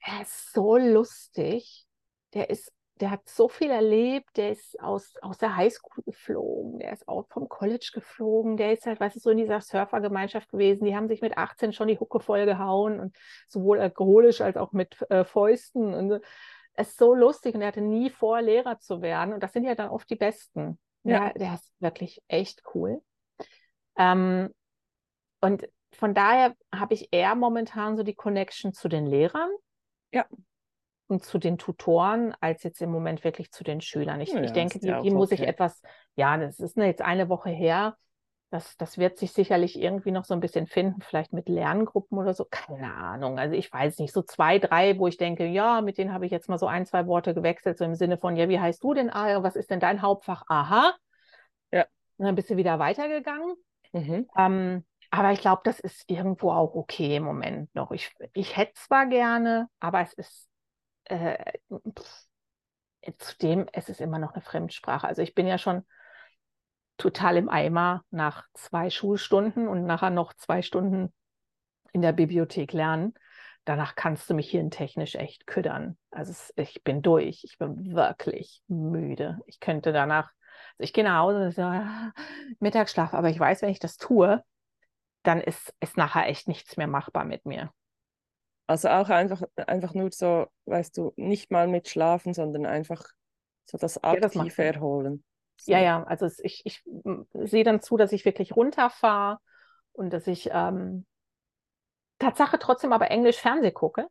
[0.00, 1.86] Er ist so lustig.
[2.34, 4.36] Der ist, der hat so viel erlebt.
[4.36, 6.78] Der ist aus, aus der Highschool geflogen.
[6.80, 8.56] Der ist auch vom College geflogen.
[8.56, 10.84] Der ist halt, weißt du, so in dieser Surfergemeinschaft gewesen.
[10.84, 13.16] Die haben sich mit 18 schon die Hucke voll gehauen und
[13.48, 15.94] sowohl alkoholisch als auch mit äh, Fäusten.
[15.94, 16.22] Und
[16.74, 19.34] es ist so lustig und er hatte nie vor, Lehrer zu werden.
[19.34, 20.78] Und das sind ja dann oft die Besten.
[21.04, 21.30] Ja.
[21.30, 23.02] Der, der ist wirklich echt cool.
[23.96, 24.52] Ähm,
[25.40, 29.50] und von daher habe ich eher momentan so die Connection zu den Lehrern.
[30.12, 30.26] Ja.
[31.20, 34.20] Zu den Tutoren, als jetzt im Moment wirklich zu den Schülern.
[34.20, 35.48] Ich, Ja, ich denke, die, ja die muss ich okay.
[35.48, 35.80] etwas,
[36.16, 37.96] ja, das ist jetzt eine Woche her.
[38.50, 42.32] Das, das wird sich sicherlich irgendwie noch so ein bisschen finden, vielleicht mit Lerngruppen oder
[42.32, 42.46] so.
[42.50, 43.38] Keine Ahnung.
[43.38, 46.32] Also ich weiß nicht, so zwei, drei, wo ich denke, ja, mit denen habe ich
[46.32, 48.94] jetzt mal so ein, zwei Worte gewechselt, so im Sinne von, ja, wie heißt du
[48.94, 49.08] denn?
[49.08, 50.44] Was ist denn dein Hauptfach?
[50.48, 50.94] Aha.
[51.72, 51.84] Ja.
[52.16, 53.54] Und dann bist du wieder weitergegangen.
[53.92, 54.28] Mhm.
[54.36, 57.90] Ähm, aber ich glaube, das ist irgendwo auch okay im Moment noch.
[57.92, 60.47] Ich, ich hätte zwar gerne, aber es ist
[61.08, 61.52] äh,
[61.98, 62.26] pff,
[63.18, 65.06] zudem, es ist immer noch eine Fremdsprache.
[65.06, 65.84] Also ich bin ja schon
[66.96, 71.12] total im Eimer nach zwei Schulstunden und nachher noch zwei Stunden
[71.92, 73.14] in der Bibliothek lernen.
[73.64, 75.96] Danach kannst du mich hirntechnisch echt küddern.
[76.10, 77.44] Also es, ich bin durch.
[77.44, 79.38] Ich bin wirklich müde.
[79.46, 80.30] Ich könnte danach,
[80.78, 82.12] also ich gehe nach Hause und so, ah,
[82.60, 84.42] Mittagsschlaf, aber ich weiß, wenn ich das tue,
[85.22, 87.70] dann ist, ist nachher echt nichts mehr machbar mit mir.
[88.68, 93.04] Also auch einfach, einfach nur so, weißt du, nicht mal mit Schlafen, sondern einfach
[93.66, 94.62] so das Ja, das aktive.
[94.62, 95.24] Erholen.
[95.58, 95.74] So.
[95.74, 96.82] Ja, ja, also ich, ich
[97.34, 99.38] sehe dann zu, dass ich wirklich runterfahre
[99.92, 101.06] und dass ich ähm,
[102.18, 104.06] Tatsache trotzdem aber Englisch Fernseh gucke.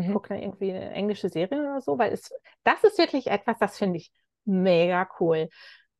[0.00, 0.10] Ich Mhm.
[0.10, 2.32] gucke dann irgendwie eine englische Serie oder so, weil es,
[2.64, 4.12] das ist wirklich etwas, das finde ich
[4.44, 5.48] mega cool.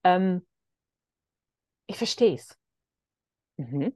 [0.04, 0.46] Ähm,
[1.86, 2.58] ich verstehe es.
[3.58, 3.92] Mhm.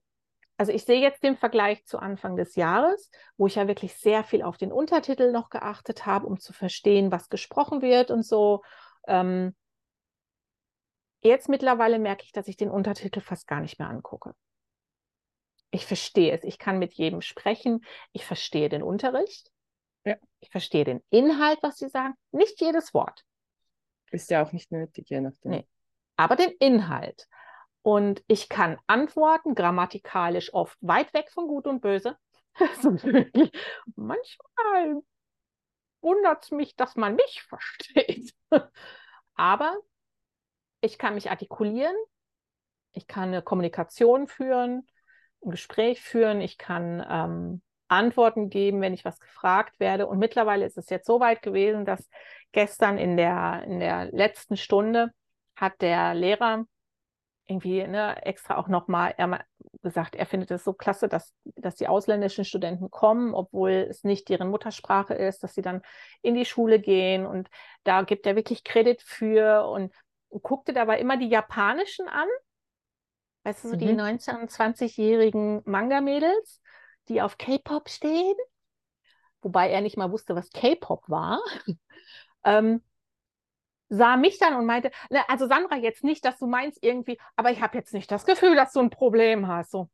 [0.59, 4.25] Also ich sehe jetzt den Vergleich zu Anfang des Jahres, wo ich ja wirklich sehr
[4.25, 8.63] viel auf den Untertitel noch geachtet habe, um zu verstehen, was gesprochen wird und so.
[9.07, 9.55] Ähm,
[11.23, 14.35] jetzt mittlerweile merke ich, dass ich den Untertitel fast gar nicht mehr angucke.
[15.71, 16.43] Ich verstehe es.
[16.43, 17.85] Ich kann mit jedem sprechen.
[18.13, 19.51] Ich verstehe den Unterricht.
[20.05, 20.17] Ja.
[20.41, 22.15] Ich verstehe den Inhalt, was sie sagen.
[22.31, 23.25] Nicht jedes Wort.
[24.11, 25.51] Ist ja auch nicht nötig, je nachdem.
[25.51, 25.69] Nee.
[26.17, 27.27] aber den Inhalt.
[27.87, 32.17] Und ich kann antworten, grammatikalisch oft weit weg von Gut und Böse.
[33.95, 35.03] Manchmal
[36.01, 38.35] wundert es mich, dass man mich versteht.
[39.37, 39.73] Aber
[40.81, 41.95] ich kann mich artikulieren,
[42.91, 44.89] ich kann eine Kommunikation führen,
[45.45, 50.09] ein Gespräch führen, ich kann ähm, Antworten geben, wenn ich was gefragt werde.
[50.09, 52.11] Und mittlerweile ist es jetzt so weit gewesen, dass
[52.51, 55.13] gestern in der, in der letzten Stunde
[55.55, 56.67] hat der Lehrer
[57.47, 59.15] irgendwie ne, extra auch nochmal
[59.83, 64.29] gesagt, er findet es so klasse, dass, dass die ausländischen Studenten kommen, obwohl es nicht
[64.29, 65.83] deren Muttersprache ist, dass sie dann
[66.23, 67.49] in die Schule gehen und
[67.85, 69.95] da gibt er wirklich Kredit für und
[70.43, 72.29] guckte dabei immer die japanischen an,
[73.45, 73.79] weißt du, so mhm.
[73.79, 76.63] die 19- und 20-jährigen Manga-Mädels,
[77.09, 78.37] die auf K-Pop stehen,
[79.41, 81.41] wobei er nicht mal wusste, was K-Pop war.
[82.45, 82.83] ähm,
[83.89, 87.51] sah mich dann und meinte, ne, also Sandra, jetzt nicht, dass du meinst irgendwie, aber
[87.51, 89.71] ich habe jetzt nicht das Gefühl, dass du ein Problem hast.
[89.71, 89.89] So,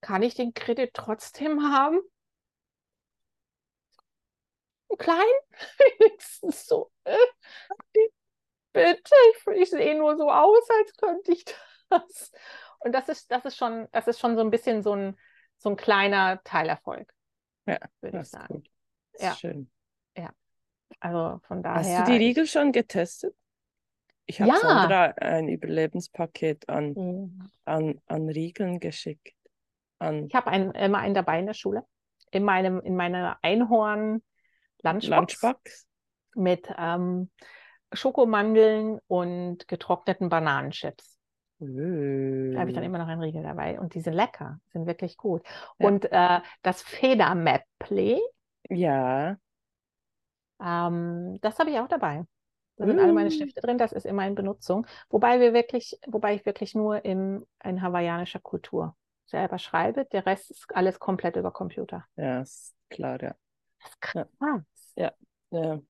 [0.00, 2.00] kann ich den Kredit trotzdem haben?
[4.98, 5.18] Klein?
[5.98, 6.90] Wenigstens so.
[7.04, 7.16] Äh,
[8.72, 9.14] bitte,
[9.54, 11.44] ich, sehe nur so aus, als könnte ich
[11.90, 12.32] das.
[12.80, 15.18] Und das ist, das ist schon, das ist schon so ein bisschen so ein,
[15.58, 17.12] so ein kleiner Teilerfolg.
[17.66, 18.64] Ja, würde ich sagen.
[19.18, 19.34] Ja.
[19.34, 19.70] schön.
[20.16, 20.30] Ja.
[21.00, 21.98] Also von daher.
[21.98, 23.34] Hast du die Riegel schon getestet?
[24.26, 24.56] Ich habe ja.
[24.56, 27.48] Sandra ein Überlebenspaket an, mhm.
[27.64, 29.36] an, an Riegeln geschickt.
[29.98, 31.84] An ich habe ein, immer einen dabei in der Schule.
[32.32, 35.86] In, meinem, in meiner Einhorn-Lunchbox.
[36.34, 37.30] Mit ähm,
[37.92, 41.20] Schokomandeln und getrockneten Bananenchips.
[41.60, 42.52] Mm.
[42.52, 43.80] Da habe ich dann immer noch einen Riegel dabei.
[43.80, 45.42] Und die sind lecker, sind wirklich gut.
[45.78, 45.86] Ja.
[45.86, 48.20] Und äh, das Federmäpple.
[48.68, 49.38] Ja.
[50.60, 52.24] Ähm, das habe ich auch dabei.
[52.76, 53.32] Da sind alle meine mm.
[53.32, 54.86] Stifte drin, das ist immer in Benutzung.
[55.08, 60.04] Wobei wir wirklich, wobei ich wirklich nur in, in hawaiianischer Kultur selber schreibe.
[60.06, 62.04] Der Rest ist alles komplett über Computer.
[62.16, 63.34] Ja, ist klar, ja.
[63.80, 64.28] Das ist krass.
[64.96, 65.12] Ja.
[65.50, 65.80] ja.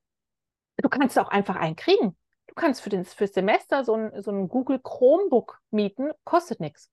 [0.76, 2.16] Du kannst auch einfach einen kriegen.
[2.46, 6.90] Du kannst für das für Semester so ein, so ein Google Chromebook mieten, kostet nichts.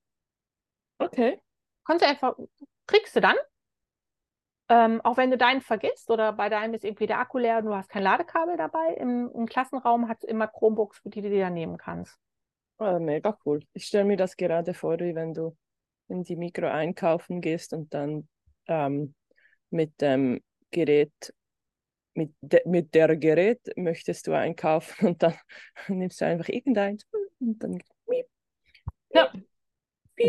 [0.97, 1.39] Okay.
[1.85, 2.35] Kannst du einfach,
[2.87, 3.35] kriegst du dann
[4.73, 7.65] ähm, auch wenn du deinen vergisst oder bei deinem ist irgendwie der Akku leer und
[7.65, 11.51] du hast kein Ladekabel dabei, im, im Klassenraum hat es immer Chromebooks, die du dir
[11.51, 12.17] nehmen kannst.
[12.79, 13.61] Oh, mega cool.
[13.73, 15.55] Ich stelle mir das gerade vor, wie wenn du
[16.07, 18.27] in die Mikro einkaufen gehst und dann
[18.65, 19.13] ähm,
[19.69, 21.35] mit dem Gerät,
[22.15, 25.35] mit, de, mit der Gerät möchtest du einkaufen und dann
[25.87, 27.05] nimmst du einfach irgendeins
[27.39, 27.79] und dann.
[29.11, 29.31] Ja.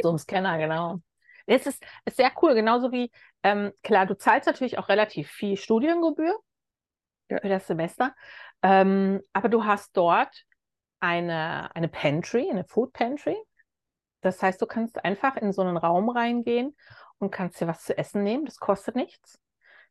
[0.03, 0.99] So ein Scanner, genau.
[1.47, 3.11] Es ist, ist sehr cool, genauso wie,
[3.45, 6.37] ähm, klar, du zahlst natürlich auch relativ viel Studiengebühr
[7.29, 7.39] ja.
[7.41, 8.15] für das Semester,
[8.63, 10.45] ähm, aber du hast dort
[10.99, 13.37] eine, eine Pantry, eine Food Pantry.
[14.23, 16.75] Das heißt, du kannst einfach in so einen Raum reingehen
[17.19, 18.47] und kannst dir was zu essen nehmen.
[18.47, 19.39] Das kostet nichts.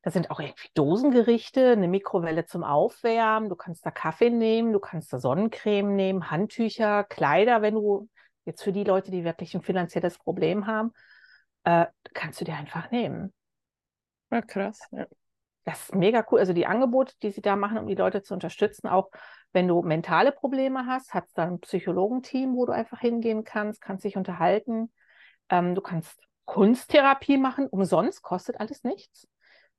[0.02, 3.48] Da sind auch irgendwie Dosengerichte, eine Mikrowelle zum Aufwärmen.
[3.48, 8.10] Du kannst da Kaffee nehmen, du kannst da Sonnencreme nehmen, Handtücher, Kleider, wenn du
[8.46, 10.92] jetzt für die Leute, die wirklich ein finanzielles Problem haben
[11.63, 13.34] äh, kannst du dir einfach nehmen.
[14.34, 14.80] Ja, krass.
[14.91, 15.06] Ja.
[15.63, 16.39] Das ist mega cool.
[16.39, 19.10] Also die Angebote, die sie da machen, um die Leute zu unterstützen, auch
[19.54, 23.80] wenn du mentale Probleme hast, hat es da ein Psychologenteam, wo du einfach hingehen kannst,
[23.80, 24.91] kannst dich unterhalten.
[25.50, 29.28] Ähm, du kannst Kunsttherapie machen, umsonst, kostet alles nichts.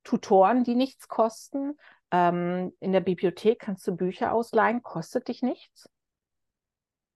[0.04, 1.76] Tutoren, die nichts kosten.
[2.12, 5.90] Ähm, in der Bibliothek kannst du Bücher ausleihen, kostet dich nichts.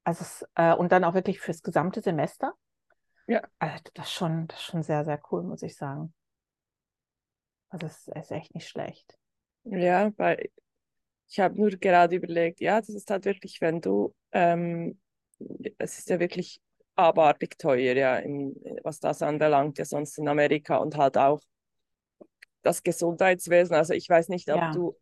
[0.03, 2.55] Also es, äh, und dann auch wirklich fürs gesamte Semester.
[3.29, 3.43] Ja.
[3.59, 6.13] Also das ist schon, das ist schon sehr, sehr cool, muss ich sagen.
[7.69, 9.19] Also es ist echt nicht schlecht.
[9.65, 10.51] Ja, weil
[11.29, 14.99] ich habe nur gerade überlegt, ja, das ist halt wirklich, wenn du, ähm,
[15.77, 16.61] es ist ja wirklich
[16.95, 21.41] abartig teuer, ja, in, was das anbelangt, ja sonst in Amerika und halt auch
[22.63, 23.77] das Gesundheitswesen.
[23.77, 24.73] Also ich weiß nicht, ob ja.
[24.73, 24.97] du,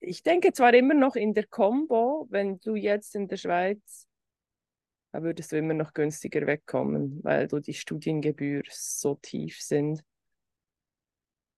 [0.00, 4.06] ich denke zwar immer noch in der Combo, wenn du jetzt in der Schweiz
[5.16, 10.02] da würdest du immer noch günstiger wegkommen, weil du die Studiengebühr so tief sind.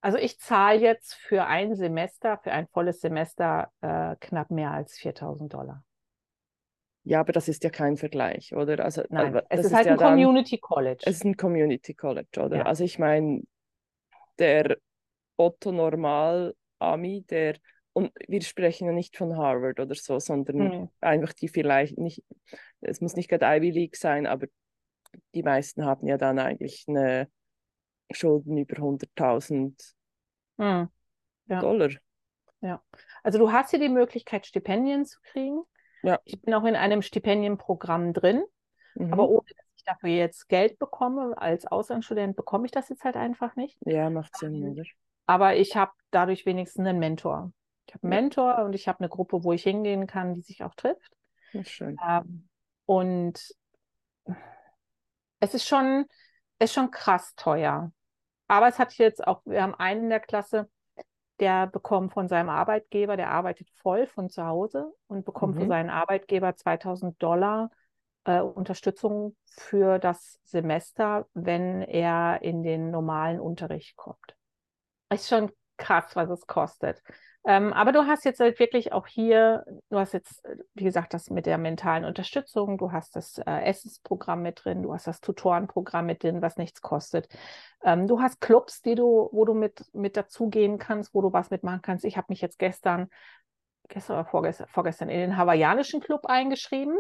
[0.01, 4.97] Also ich zahle jetzt für ein Semester, für ein volles Semester äh, knapp mehr als
[4.99, 5.85] 4000 Dollar.
[7.03, 8.85] Ja, aber das ist ja kein Vergleich, oder?
[8.85, 11.03] Also, Nein, es ist, ist halt ja ein dann, Community College.
[11.05, 12.59] Es ist ein Community College, oder?
[12.59, 12.63] Ja.
[12.65, 13.43] Also ich meine,
[14.39, 14.77] der
[15.37, 17.57] Otto Normal Ami, der
[17.93, 20.89] und wir sprechen ja nicht von Harvard oder so, sondern mhm.
[21.01, 22.23] einfach die vielleicht nicht,
[22.81, 24.47] es muss nicht gerade Ivy League sein, aber
[25.35, 27.29] die meisten haben ja dann eigentlich eine
[28.11, 29.95] Schulden über 100.000
[30.57, 30.89] mhm.
[31.47, 31.61] ja.
[31.61, 31.91] Dollar.
[32.61, 32.83] Ja,
[33.23, 35.63] also du hast hier die Möglichkeit, Stipendien zu kriegen.
[36.03, 36.19] Ja.
[36.25, 38.45] Ich bin auch in einem Stipendienprogramm drin,
[38.95, 39.13] mhm.
[39.13, 43.17] aber ohne dass ich dafür jetzt Geld bekomme, als Auslandsstudent bekomme ich das jetzt halt
[43.17, 43.79] einfach nicht.
[43.85, 44.83] Ja, macht Sinn, ähm, oder?
[45.27, 47.53] Aber ich habe dadurch wenigstens einen Mentor.
[47.87, 50.63] Ich habe einen Mentor und ich habe eine Gruppe, wo ich hingehen kann, die sich
[50.63, 51.17] auch trifft.
[51.53, 51.97] Ja, schön.
[52.07, 52.49] Ähm,
[52.87, 53.55] und
[55.41, 56.07] es ist schon,
[56.59, 57.93] ist schon krass teuer.
[58.49, 60.69] Aber es hat jetzt auch, wir haben einen in der Klasse,
[61.39, 65.61] der bekommt von seinem Arbeitgeber, der arbeitet voll von zu Hause und bekommt mhm.
[65.61, 67.71] von seinem Arbeitgeber 2000 Dollar
[68.25, 74.37] äh, Unterstützung für das Semester, wenn er in den normalen Unterricht kommt.
[75.13, 77.03] Ist schon krass, was es kostet.
[77.49, 80.43] Ähm, aber du hast jetzt halt wirklich auch hier, du hast jetzt,
[80.75, 84.93] wie gesagt, das mit der mentalen Unterstützung, du hast das äh, Essensprogramm mit drin, du
[84.93, 87.27] hast das Tutorenprogramm mit drin, was nichts kostet.
[87.83, 91.49] Ähm, du hast Clubs, die du, wo du mit, mit dazugehen kannst, wo du was
[91.49, 92.05] mitmachen kannst.
[92.05, 93.09] Ich habe mich jetzt gestern,
[93.89, 96.99] gestern oder vorgestern, vorgestern in den hawaiianischen Club eingeschrieben.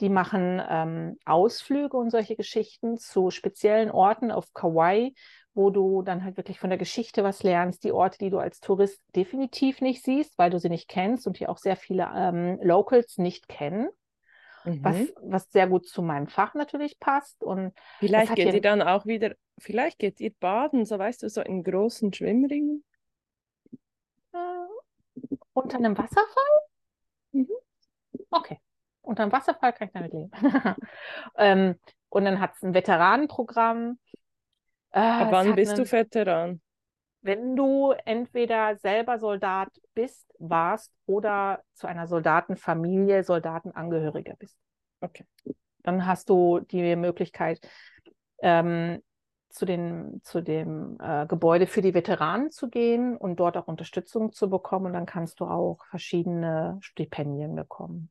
[0.00, 5.14] Die machen ähm, Ausflüge und solche Geschichten zu speziellen Orten auf Kauai,
[5.54, 8.60] wo du dann halt wirklich von der Geschichte was lernst, die Orte, die du als
[8.60, 12.58] Tourist definitiv nicht siehst, weil du sie nicht kennst und die auch sehr viele ähm,
[12.62, 13.88] Locals nicht kennen.
[14.64, 14.82] Mhm.
[14.82, 17.42] Was, was sehr gut zu meinem Fach natürlich passt.
[17.44, 21.42] Und vielleicht geht ihr dann auch wieder, vielleicht geht ihr baden, so weißt du, so
[21.42, 22.82] in großen Schwimmringen.
[24.32, 24.38] Äh,
[25.52, 26.44] unter einem Wasserfall?
[27.32, 27.48] Mhm.
[28.30, 28.58] Okay.
[29.02, 30.30] Unter einem Wasserfall kann ich damit leben.
[31.36, 33.98] ähm, und dann hat es ein Veteranenprogramm
[34.94, 36.60] Ab ah, wann bist einen, du Veteran?
[37.20, 44.56] Wenn du entweder selber Soldat bist, warst oder zu einer Soldatenfamilie Soldatenangehöriger bist.
[45.00, 45.26] Okay.
[45.82, 47.60] Dann hast du die Möglichkeit,
[48.38, 49.02] ähm,
[49.48, 54.30] zu, den, zu dem äh, Gebäude für die Veteranen zu gehen und dort auch Unterstützung
[54.30, 54.86] zu bekommen.
[54.86, 58.10] Und dann kannst du auch verschiedene Stipendien bekommen.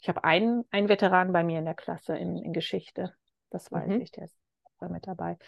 [0.00, 3.14] Ich habe einen, einen Veteran bei mir in der Klasse in, in Geschichte.
[3.50, 4.00] Das weiß mhm.
[4.00, 4.36] ich, ist
[4.80, 5.38] war mit dabei.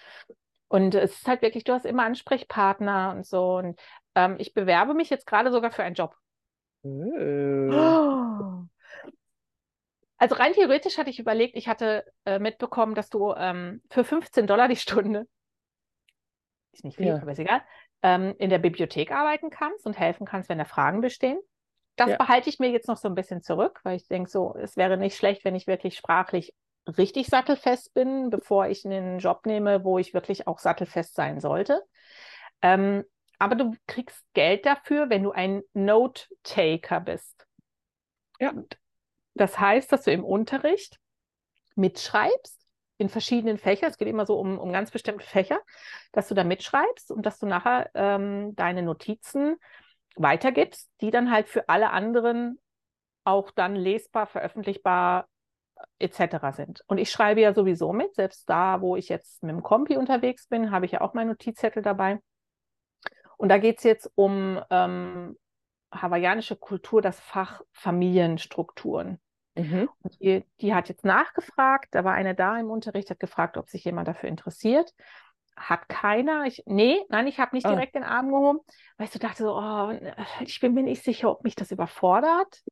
[0.68, 3.56] Und es ist halt wirklich, du hast immer Ansprechpartner und so.
[3.56, 3.80] Und
[4.14, 6.14] ähm, ich bewerbe mich jetzt gerade sogar für einen Job.
[6.82, 8.64] Oh.
[10.22, 14.46] Also rein theoretisch hatte ich überlegt, ich hatte äh, mitbekommen, dass du ähm, für 15
[14.46, 15.26] Dollar die Stunde,
[16.72, 17.16] ist nicht viel, ja.
[17.16, 17.62] aber ist egal,
[18.02, 21.38] ähm, in der Bibliothek arbeiten kannst und helfen kannst, wenn da Fragen bestehen.
[21.96, 22.16] Das ja.
[22.16, 24.96] behalte ich mir jetzt noch so ein bisschen zurück, weil ich denke so, es wäre
[24.96, 26.54] nicht schlecht, wenn ich wirklich sprachlich
[26.86, 31.82] richtig sattelfest bin, bevor ich einen Job nehme, wo ich wirklich auch sattelfest sein sollte.
[32.62, 33.04] Ähm,
[33.38, 37.46] aber du kriegst Geld dafür, wenn du ein Note-Taker bist.
[38.38, 38.52] Ja.
[39.34, 40.98] Das heißt, dass du im Unterricht
[41.74, 42.60] mitschreibst
[42.98, 45.58] in verschiedenen Fächern, es geht immer so um, um ganz bestimmte Fächer,
[46.12, 49.56] dass du da mitschreibst und dass du nachher ähm, deine Notizen
[50.16, 52.60] weitergibst, die dann halt für alle anderen
[53.24, 55.29] auch dann lesbar, veröffentlichbar
[55.98, 56.54] etc.
[56.54, 56.82] sind.
[56.86, 60.48] Und ich schreibe ja sowieso mit, selbst da, wo ich jetzt mit dem Kompi unterwegs
[60.48, 62.20] bin, habe ich ja auch meinen Notizzettel dabei.
[63.36, 65.36] Und da geht es jetzt um ähm,
[65.92, 69.20] hawaiianische Kultur, das Fach Familienstrukturen.
[69.56, 69.88] Mhm.
[70.20, 73.84] Die, die, hat jetzt nachgefragt, da war eine da im Unterricht, hat gefragt, ob sich
[73.84, 74.92] jemand dafür interessiert.
[75.56, 76.44] Hat keiner.
[76.44, 77.70] Ich, nee, nein, ich habe nicht oh.
[77.70, 78.60] direkt den Arm gehoben,
[78.96, 79.92] weil ich so dachte, so, oh,
[80.40, 82.62] ich bin mir nicht sicher, ob mich das überfordert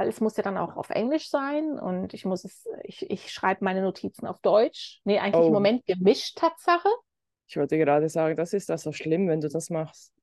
[0.00, 3.30] weil es muss ja dann auch auf Englisch sein und ich muss es, ich, ich
[3.30, 5.02] schreibe meine Notizen auf Deutsch.
[5.04, 5.48] Nee, eigentlich oh.
[5.48, 6.88] im Moment gemischt Tatsache.
[7.46, 10.14] Ich wollte gerade sagen, das ist das so schlimm, wenn du das machst.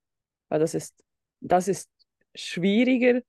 [0.49, 1.03] Weil das ist,
[1.41, 1.91] das ist
[2.33, 3.21] schwieriger,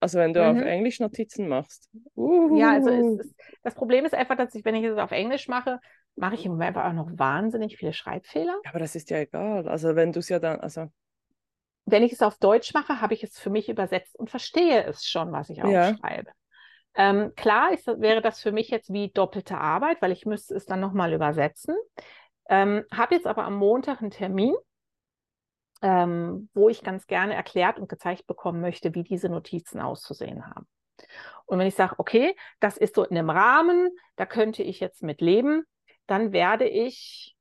[0.00, 0.56] als wenn du mhm.
[0.56, 1.90] auf Englisch Notizen machst.
[2.14, 2.58] Uhuhu.
[2.58, 5.80] Ja, also ist, das Problem ist einfach, dass ich, wenn ich es auf Englisch mache,
[6.16, 8.58] mache ich im Moment einfach auch noch wahnsinnig viele Schreibfehler.
[8.64, 9.68] Aber das ist ja egal.
[9.68, 10.86] Also wenn du es ja dann, also
[11.90, 15.06] wenn ich es auf Deutsch mache, habe ich es für mich übersetzt und verstehe es
[15.06, 16.30] schon, was ich aufschreibe.
[16.30, 17.10] Ja.
[17.10, 20.66] Ähm, klar ist, wäre das für mich jetzt wie doppelte Arbeit, weil ich müsste es
[20.66, 21.76] dann nochmal übersetzen.
[22.48, 24.54] Ähm, habe jetzt aber am Montag einen Termin,
[25.82, 30.66] ähm, wo ich ganz gerne erklärt und gezeigt bekommen möchte, wie diese Notizen auszusehen haben.
[31.46, 35.02] Und wenn ich sage, okay, das ist so in einem Rahmen, da könnte ich jetzt
[35.02, 35.64] mit leben,
[36.06, 37.36] dann werde ich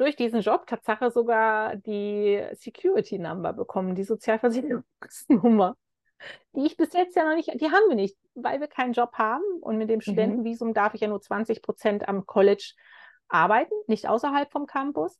[0.00, 5.76] durch diesen Job Tatsache sogar die Security Number bekommen, die Sozialversicherungsnummer,
[6.54, 9.12] die ich bis jetzt ja noch nicht, die haben wir nicht, weil wir keinen Job
[9.14, 10.02] haben und mit dem mhm.
[10.02, 12.72] Studentenvisum darf ich ja nur 20 Prozent am College
[13.28, 15.18] arbeiten, nicht außerhalb vom Campus.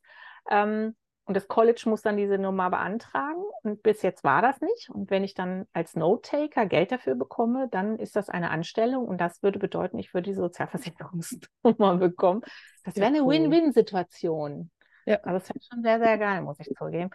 [0.49, 0.95] Ähm,
[1.31, 3.41] und das College muss dann diese Nummer beantragen.
[3.63, 4.89] Und bis jetzt war das nicht.
[4.89, 9.07] Und wenn ich dann als Note-Taker Geld dafür bekomme, dann ist das eine Anstellung.
[9.07, 12.41] Und das würde bedeuten, ich würde die Sozialversicherungsnummer bekommen.
[12.83, 13.29] Das wäre eine cool.
[13.35, 14.71] Win-Win-Situation.
[15.05, 15.21] Ja.
[15.21, 17.11] Also das wäre schon sehr, sehr geil, muss ich zugeben.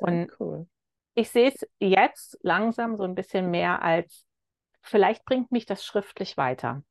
[0.00, 0.66] Und cool.
[1.14, 4.26] ich sehe es jetzt langsam so ein bisschen mehr als,
[4.82, 6.82] vielleicht bringt mich das schriftlich weiter.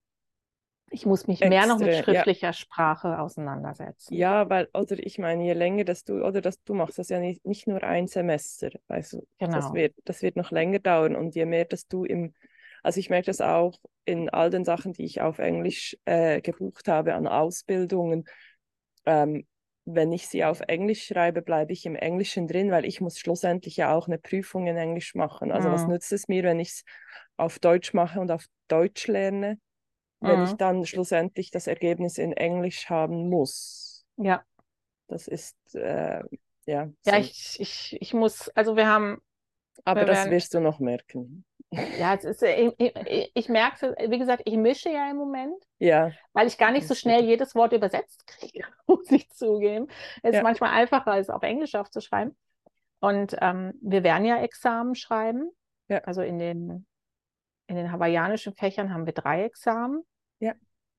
[0.94, 2.54] Ich muss mich Extra, mehr noch mit schriftlicher ja.
[2.54, 4.14] Sprache auseinandersetzen.
[4.14, 7.20] Ja, weil, oder ich meine, je länger dass du, oder dass du machst das ja
[7.20, 8.70] nicht, nicht nur ein Semester.
[8.88, 9.56] Also genau.
[9.56, 12.36] das wird, das wird noch länger dauern und je mehr, dass du im,
[12.84, 16.88] Also ich merke das auch in all den Sachen, die ich auf Englisch äh, gebucht
[16.88, 18.26] habe an Ausbildungen.
[19.08, 19.48] Ähm,
[19.86, 23.78] wenn ich sie auf Englisch schreibe, bleibe ich im Englischen drin, weil ich muss schlussendlich
[23.78, 25.52] ja auch eine Prüfung in Englisch machen.
[25.52, 25.74] Also mhm.
[25.74, 26.84] was nützt es mir, wenn ich es
[27.36, 29.58] auf Deutsch mache und auf Deutsch lerne,
[30.24, 30.46] wenn mhm.
[30.46, 34.06] ich dann schlussendlich das Ergebnis in Englisch haben muss?
[34.18, 34.44] Ja.
[35.08, 36.24] Das ist, äh,
[36.66, 36.88] ja.
[37.02, 37.12] So.
[37.12, 39.22] Ja, ich, ich, ich muss, also wir haben.
[39.86, 41.46] Aber wir das werden, wirst du noch merken.
[42.00, 45.56] Ja, es ist, ich, ich, ich merke, wie gesagt, ich mische ja im Moment.
[45.80, 46.12] Ja.
[46.34, 49.88] Weil ich gar nicht so schnell jedes Wort übersetzt kriege, muss ich zugeben.
[50.22, 50.44] Es ist ja.
[50.44, 52.36] manchmal einfacher, es auf Englisch aufzuschreiben.
[53.00, 55.52] Und ähm, wir werden ja Examen schreiben.
[55.90, 55.98] Ja.
[56.00, 56.86] Also in den,
[57.68, 60.04] in den hawaiianischen Fächern haben wir drei Examen.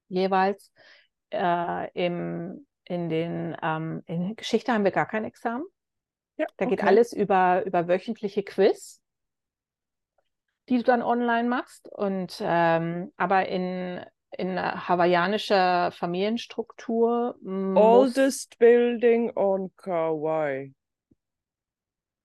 [0.08, 0.72] Jeweils.
[1.30, 5.64] Äh, im, in den ähm, in Geschichte haben wir gar kein Examen.
[6.36, 9.00] Ja, da geht alles über, über wöchentliche Quiz
[10.68, 11.88] die du dann online machst.
[11.88, 14.04] Und ähm, aber in,
[14.36, 17.36] in hawaiianischer Familienstruktur.
[17.44, 20.72] Oldest building on Kauai.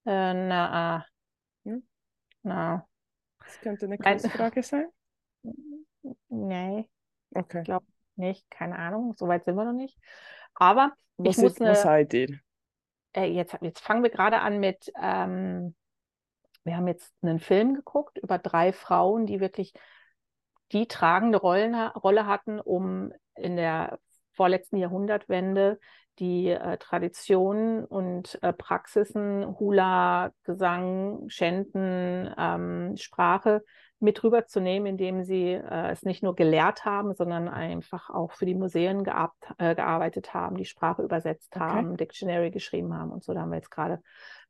[0.05, 1.05] Äh, na,
[1.65, 1.84] hm?
[2.43, 2.88] na.
[3.43, 4.88] Das könnte eine Quizfrage sein.
[6.30, 6.88] Nee.
[7.34, 7.59] Okay.
[7.59, 9.97] Ich glaube nicht, keine Ahnung, soweit sind wir noch nicht.
[10.55, 12.39] Aber was ich muss ist, eine, ihr?
[13.13, 15.75] Äh, jetzt, jetzt fangen wir gerade an mit ähm,
[16.63, 19.73] wir haben jetzt einen Film geguckt über drei Frauen, die wirklich
[20.71, 23.99] die tragende Rollen, Rolle hatten, um in der
[24.34, 25.80] vorletzten Jahrhundertwende
[26.19, 33.63] die äh, Traditionen und äh, Praxisen, Hula, Gesang, Schänden, ähm, Sprache
[34.00, 38.56] mit rüberzunehmen, indem sie äh, es nicht nur gelehrt haben, sondern einfach auch für die
[38.56, 41.66] Museen geab, äh, gearbeitet haben, die Sprache übersetzt okay.
[41.66, 43.34] haben, Dictionary geschrieben haben und so.
[43.34, 44.02] Da haben wir jetzt gerade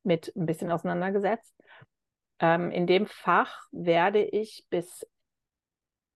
[0.03, 1.55] mit ein bisschen auseinandergesetzt.
[2.39, 5.05] Ähm, in dem Fach werde ich bis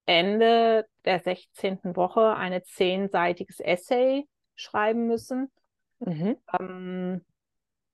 [0.06, 1.80] Ende der 16.
[1.96, 5.52] Woche ein zehnseitiges Essay schreiben müssen
[6.00, 6.38] mhm.
[6.60, 7.26] ähm,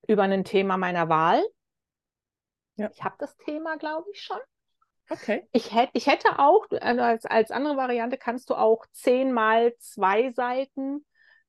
[0.08, 1.44] über ein Thema meiner Wahl.
[2.76, 2.90] Ja.
[2.92, 4.40] Ich habe das Thema, glaube ich, schon.
[5.10, 5.48] Okay.
[5.52, 10.32] Ich, hätt, ich hätte auch, also als, als andere Variante kannst du auch zehnmal zwei
[10.32, 11.06] Seiten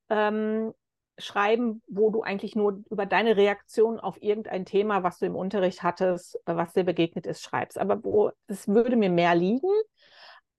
[0.08, 0.72] ähm,
[1.18, 5.82] schreiben, wo du eigentlich nur über deine Reaktion auf irgendein Thema, was du im Unterricht
[5.82, 7.78] hattest, äh, was dir begegnet ist, schreibst.
[7.78, 9.70] Aber wo es würde mir mehr liegen,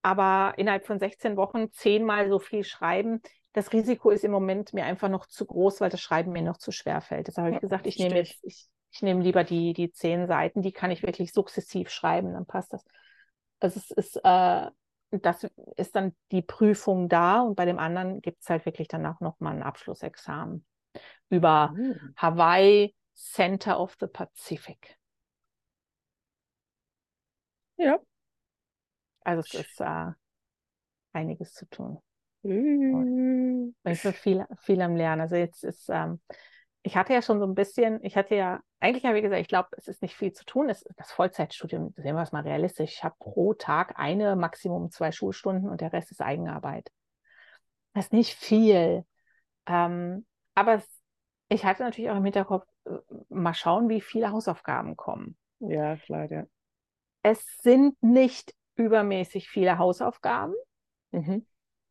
[0.02, 3.22] aber innerhalb von 16 Wochen zehnmal so viel schreiben,
[3.54, 6.58] das Risiko ist im Moment mir einfach noch zu groß, weil das Schreiben mir noch
[6.58, 7.28] zu schwer fällt.
[7.28, 10.62] Deshalb habe ich gesagt, ich nehme jetzt, ich, ich nehme lieber die, die zehn Seiten,
[10.62, 12.84] die kann ich wirklich sukzessiv schreiben, dann passt das.
[13.60, 14.70] Also es ist, äh,
[15.12, 19.06] das ist dann die Prüfung da und bei dem anderen gibt es halt wirklich dann
[19.06, 20.66] auch nochmal ein Abschlussexamen
[21.30, 22.14] über mhm.
[22.18, 24.98] Hawaii Center of the Pacific.
[27.78, 28.00] Ja.
[29.24, 30.12] Also es ist äh,
[31.14, 32.02] einiges zu tun.
[32.44, 33.76] Mhm.
[33.84, 35.22] Ich bin viel, viel am Lernen.
[35.22, 36.20] Also jetzt ist ähm,
[36.84, 39.48] ich hatte ja schon so ein bisschen, ich hatte ja, eigentlich habe ich gesagt, ich
[39.48, 40.70] glaube, es ist nicht viel zu tun.
[40.70, 42.94] Es, das Vollzeitstudium, sehen wir es mal realistisch.
[42.94, 46.92] Ich habe pro Tag eine, Maximum zwei Schulstunden und der Rest ist Eigenarbeit.
[47.94, 49.06] Das ist nicht viel.
[49.68, 50.26] Ähm,
[50.56, 51.02] aber es,
[51.50, 52.98] ich hatte natürlich auch im Hinterkopf, äh,
[53.30, 55.38] mal schauen, wie viele Hausaufgaben kommen.
[55.60, 56.46] Ja, klar, ja.
[57.22, 60.56] Es sind nicht übermäßig viele Hausaufgaben,
[61.12, 61.46] mhm.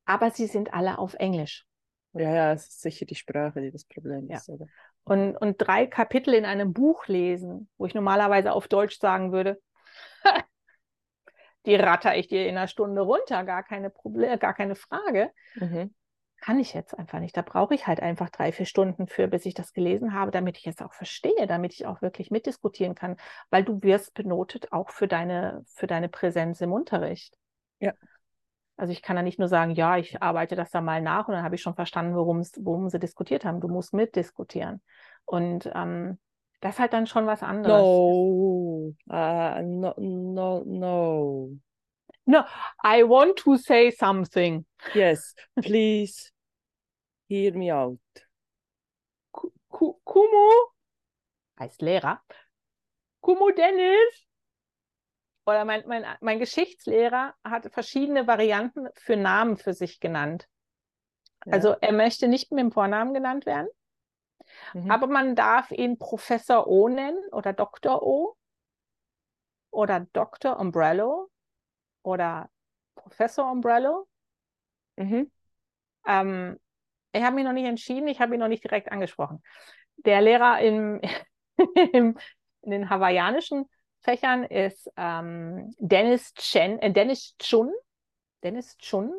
[0.04, 1.64] aber sie sind alle auf Englisch.
[2.12, 4.36] Ja, ja, es ist sicher die Sprache, die das Problem ja.
[4.36, 4.48] ist.
[4.48, 4.66] Oder?
[5.04, 9.60] Und, und drei Kapitel in einem Buch lesen, wo ich normalerweise auf Deutsch sagen würde,
[11.66, 15.30] die ratter ich dir in einer Stunde runter, gar keine Problem, gar keine Frage.
[15.54, 15.94] Mhm.
[16.40, 17.36] Kann ich jetzt einfach nicht.
[17.36, 20.56] Da brauche ich halt einfach drei, vier Stunden für, bis ich das gelesen habe, damit
[20.56, 23.16] ich es auch verstehe, damit ich auch wirklich mitdiskutieren kann,
[23.50, 27.36] weil du wirst benotet auch für deine, für deine Präsenz im Unterricht.
[27.78, 27.92] Ja.
[28.80, 31.34] Also ich kann da nicht nur sagen, ja, ich arbeite das da mal nach und
[31.34, 33.60] dann habe ich schon verstanden, worum sie diskutiert haben.
[33.60, 34.80] Du musst mitdiskutieren.
[35.26, 36.18] Und ähm,
[36.60, 37.78] das ist halt dann schon was anderes.
[37.78, 41.50] No, uh, no, no, no.
[42.24, 42.44] No,
[42.82, 44.64] I want to say something.
[44.94, 46.30] Yes, please
[47.28, 48.00] hear me out.
[49.30, 50.48] Kumu
[51.58, 52.22] heißt Lehrer.
[53.20, 54.26] Kumu Dennis,
[55.50, 60.48] oder mein, mein, mein Geschichtslehrer hat verschiedene Varianten für Namen für sich genannt.
[61.46, 61.54] Ja.
[61.54, 63.68] Also er möchte nicht mit dem Vornamen genannt werden,
[64.74, 64.90] mhm.
[64.90, 68.02] aber man darf ihn Professor O nennen oder Dr.
[68.02, 68.36] O
[69.70, 70.58] oder Dr.
[70.58, 71.30] Umbrello
[72.02, 72.50] oder
[72.94, 74.06] Professor Umbrello.
[74.96, 75.30] Mhm.
[76.06, 76.60] Ähm,
[77.12, 79.42] ich habe mich noch nicht entschieden, ich habe ihn noch nicht direkt angesprochen.
[79.96, 81.00] Der Lehrer im,
[81.92, 82.18] im,
[82.62, 83.68] in den hawaiianischen
[84.00, 87.72] Fächern ist ähm, Dennis Chen, äh, Dennis Chun,
[88.42, 89.12] Dennis Chun.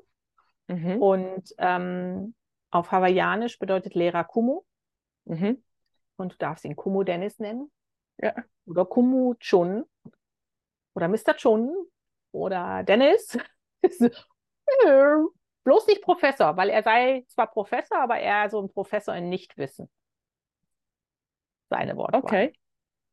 [0.68, 1.02] Mhm.
[1.02, 2.36] Und ähm,
[2.72, 4.62] auf Hawaiianisch bedeutet Lehrer Kumu.
[5.26, 5.64] Mhm.
[6.16, 7.72] Und du darfst ihn Kumu Dennis nennen.
[8.18, 8.34] Ja.
[8.66, 9.86] Oder Kumu Chun.
[10.94, 11.36] Oder Mr.
[11.36, 11.76] Chun.
[12.32, 13.38] Oder Dennis.
[15.64, 19.90] Bloß nicht Professor, weil er sei zwar Professor, aber er so ein Professor in Nichtwissen.
[21.70, 22.18] Seine Worte.
[22.18, 22.54] Okay.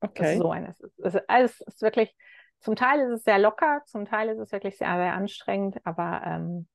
[0.00, 0.38] Okay.
[0.38, 0.80] so eines.
[0.80, 2.14] Es ist, es ist wirklich,
[2.60, 6.22] zum Teil ist es sehr locker, zum Teil ist es wirklich sehr, sehr anstrengend, aber
[6.24, 6.68] ähm,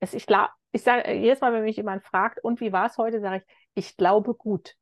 [0.00, 2.98] es, ich glaube, ich sage jedes Mal, wenn mich jemand fragt, und wie war es
[2.98, 4.74] heute, sage ich, ich glaube gut.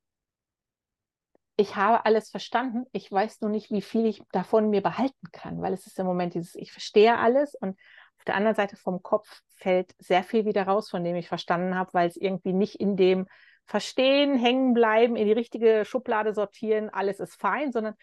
[1.57, 5.63] Ich habe alles verstanden, ich weiß nur nicht, wie viel ich davon mir behalten kann,
[5.63, 7.79] weil es ist im Moment dieses, ich verstehe alles und
[8.19, 11.75] auf der anderen Seite vom Kopf fällt sehr viel wieder raus, von dem ich verstanden
[11.75, 13.27] habe, weil es irgendwie nicht in dem
[13.67, 17.95] Verstehen, hängen bleiben, in die richtige Schublade sortieren, alles ist fein, sondern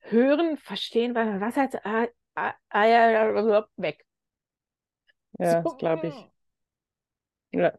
[0.00, 2.54] hören, verstehen, was heißt, ah, ah,
[3.76, 4.04] weg.
[5.38, 6.30] Ja, so, glaube ich.
[7.52, 7.72] Ja.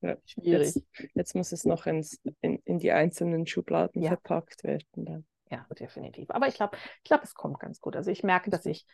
[0.00, 0.16] ja.
[0.24, 0.74] Schwierig.
[0.74, 4.10] Jetzt, jetzt, muss es noch ins, in, in die einzelnen Schubladen ja.
[4.10, 4.86] verpackt werden.
[4.94, 5.26] Dann.
[5.50, 6.30] Ja, definitiv.
[6.30, 7.96] Aber ich glaube, ich glaube, es kommt ganz gut.
[7.96, 8.86] Also ich merke, dass ich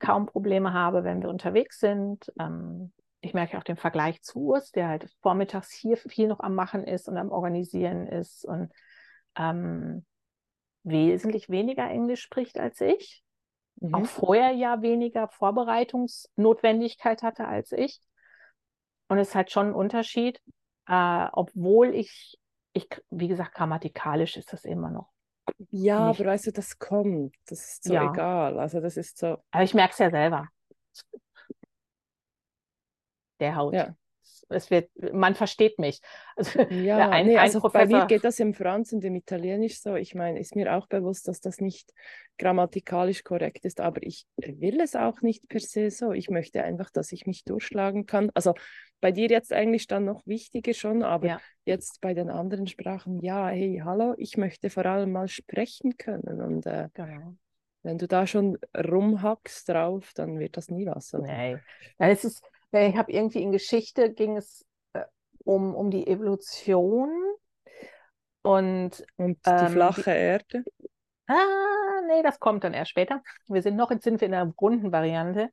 [0.00, 2.32] kaum Probleme habe, wenn wir unterwegs sind.
[2.38, 2.92] Ähm,
[3.24, 6.84] ich merke auch den Vergleich zu Urs, der halt vormittags hier viel noch am Machen
[6.84, 8.70] ist und am Organisieren ist und
[9.36, 10.04] ähm,
[10.82, 13.24] wesentlich weniger Englisch spricht als ich.
[13.76, 13.94] Mhm.
[13.94, 17.98] Auch vorher ja weniger Vorbereitungsnotwendigkeit hatte als ich.
[19.08, 20.40] Und es ist halt schon ein Unterschied,
[20.86, 22.38] äh, obwohl ich,
[22.74, 25.08] ich, wie gesagt, grammatikalisch ist das immer noch.
[25.70, 26.20] Ja, nicht.
[26.20, 27.34] aber weißt du, das kommt.
[27.46, 28.10] Das ist so ja.
[28.10, 28.58] egal.
[28.58, 29.38] Also das ist so.
[29.50, 30.48] Aber ich merke es ja selber
[33.44, 33.74] der Haut.
[33.74, 33.94] Ja.
[34.48, 36.00] Es wird, man versteht mich.
[36.36, 37.88] Also, ja, ein, nee, also Professor...
[37.88, 39.94] bei mir geht das im Franz und im Italienisch so.
[39.96, 41.92] Ich meine, ist mir auch bewusst, dass das nicht
[42.38, 46.12] grammatikalisch korrekt ist, aber ich will es auch nicht per se so.
[46.12, 48.30] Ich möchte einfach, dass ich mich durchschlagen kann.
[48.34, 48.54] Also
[49.00, 51.40] bei dir jetzt eigentlich dann noch wichtiger schon, aber ja.
[51.64, 56.40] jetzt bei den anderen Sprachen, ja, hey, hallo, ich möchte vor allem mal sprechen können.
[56.40, 57.36] Und äh, genau.
[57.82, 61.14] wenn du da schon rumhackst drauf, dann wird das nie was.
[61.14, 61.28] Oder?
[61.28, 61.58] Ja,
[61.98, 62.42] es ist
[62.82, 65.04] ich habe irgendwie in Geschichte ging es äh,
[65.44, 67.10] um, um die Evolution
[68.42, 70.64] und, und die ähm, flache Erde.
[71.26, 73.22] Ah, nee, das kommt dann erst später.
[73.48, 75.50] Wir sind noch, jetzt sind wir in der runden Variante.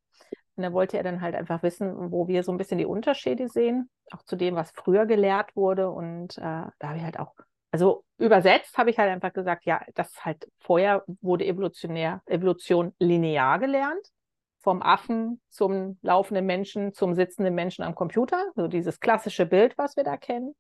[0.56, 3.48] Und da wollte er dann halt einfach wissen, wo wir so ein bisschen die Unterschiede
[3.48, 5.90] sehen, auch zu dem, was früher gelehrt wurde.
[5.90, 7.34] Und äh, da habe ich halt auch,
[7.72, 13.60] also übersetzt habe ich halt einfach gesagt, ja, das halt vorher wurde evolutionär, Evolution linear
[13.60, 14.12] gelernt
[14.62, 18.45] vom Affen zum laufenden Menschen, zum sitzenden Menschen am Computer.
[18.55, 20.55] So dieses klassische Bild, was wir da kennen.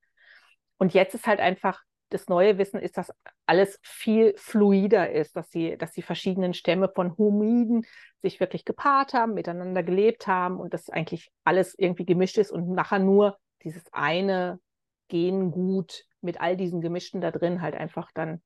[0.77, 1.81] Und jetzt ist halt einfach
[2.11, 3.11] das neue Wissen ist, dass
[3.45, 7.85] alles viel fluider ist, dass die, dass die verschiedenen Stämme von Homiden
[8.21, 12.69] sich wirklich gepaart haben, miteinander gelebt haben und dass eigentlich alles irgendwie gemischt ist und
[12.69, 14.59] nachher nur dieses eine
[15.07, 18.41] Gengut mit all diesen Gemischten da drin halt einfach dann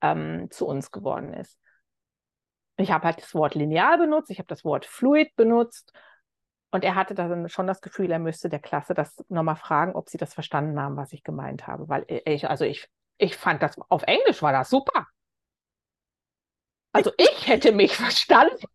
[0.00, 1.58] ähm, zu uns geworden ist.
[2.76, 5.92] Ich habe halt das Wort linear benutzt, ich habe das Wort fluid benutzt
[6.74, 10.08] und er hatte dann schon das Gefühl, er müsste der Klasse das nochmal fragen, ob
[10.08, 11.88] sie das verstanden haben, was ich gemeint habe.
[11.88, 15.06] Weil ich, also ich, ich fand das, auf Englisch war das super.
[16.90, 18.66] Also ich hätte mich verstanden.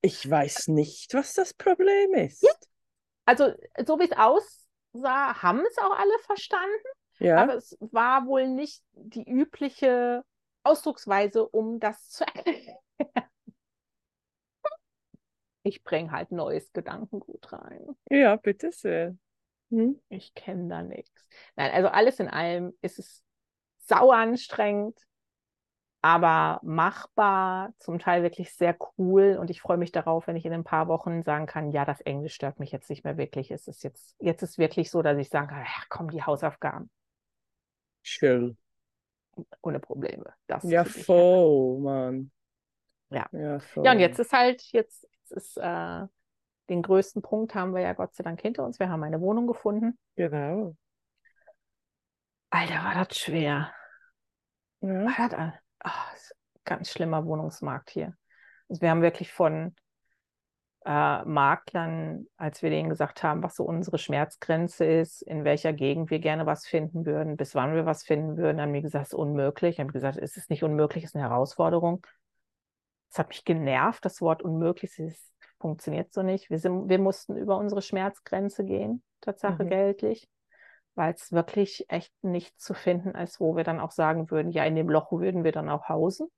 [0.00, 2.42] Ich weiß nicht, was das Problem ist.
[2.42, 2.50] Ja.
[3.26, 3.52] Also
[3.86, 6.88] so wie es aussah, haben es auch alle verstanden.
[7.20, 7.44] Ja.
[7.44, 10.24] Aber es war wohl nicht die übliche
[10.64, 12.76] Ausdrucksweise, um das zu erklären
[15.66, 17.88] ich bringe halt neues Gedankengut rein.
[18.08, 19.16] Ja, bitte sehr.
[19.70, 20.00] Hm?
[20.08, 21.28] Ich kenne da nichts.
[21.56, 23.24] Nein, also alles in allem ist es
[23.78, 24.96] sauer anstrengend,
[26.02, 30.52] aber machbar, zum Teil wirklich sehr cool und ich freue mich darauf, wenn ich in
[30.52, 33.50] ein paar Wochen sagen kann, ja, das Englisch stört mich jetzt nicht mehr wirklich.
[33.50, 36.90] Es ist jetzt, jetzt ist wirklich so, dass ich sagen kann, ja, komm, die Hausaufgaben.
[38.02, 38.56] Schön.
[39.62, 40.32] Ohne Probleme.
[40.46, 42.30] Das ja, voll, Mann.
[43.10, 43.26] Ja.
[43.32, 46.06] Ja, ja, und jetzt ist halt, jetzt ist äh,
[46.68, 48.78] den größten Punkt haben wir ja Gott sei Dank hinter uns.
[48.78, 49.98] Wir haben eine Wohnung gefunden.
[50.16, 50.76] Genau.
[52.50, 53.72] Alter, war das schwer.
[54.80, 54.88] Ja.
[54.88, 55.52] War das,
[55.84, 58.16] oh, ganz schlimmer Wohnungsmarkt hier.
[58.68, 59.74] Also wir haben wirklich von
[60.84, 66.10] äh, Maklern, als wir denen gesagt haben, was so unsere Schmerzgrenze ist, in welcher Gegend
[66.10, 69.12] wir gerne was finden würden, bis wann wir was finden würden, haben die gesagt, es
[69.12, 69.80] ist unmöglich.
[69.80, 72.06] Haben gesagt, es ist nicht unmöglich, es ist eine Herausforderung.
[73.10, 76.50] Es hat mich genervt, das Wort unmöglich, es funktioniert so nicht.
[76.50, 79.68] Wir, sind, wir mussten über unsere Schmerzgrenze gehen, Tatsache mhm.
[79.68, 80.28] geltlich,
[80.94, 84.64] weil es wirklich echt nicht zu finden ist, wo wir dann auch sagen würden, ja,
[84.64, 86.28] in dem Loch würden wir dann auch hausen.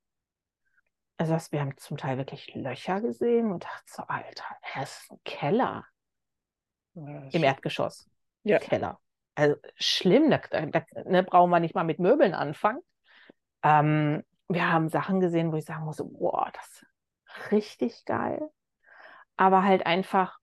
[1.17, 5.11] Also das, wir haben zum Teil wirklich Löcher gesehen und dachten so, Alter, das ist
[5.11, 5.85] ein Keller
[6.93, 8.09] Ja, im Erdgeschoss.
[8.43, 8.57] Ja.
[8.59, 8.99] Keller.
[9.35, 12.79] Also schlimm, da, da ne, brauchen wir nicht mal mit Möbeln anfangen.
[13.63, 16.85] Ähm, wir haben Sachen gesehen, wo ich sagen muss, boah, das
[17.27, 18.49] ist richtig geil.
[19.37, 20.39] Aber halt einfach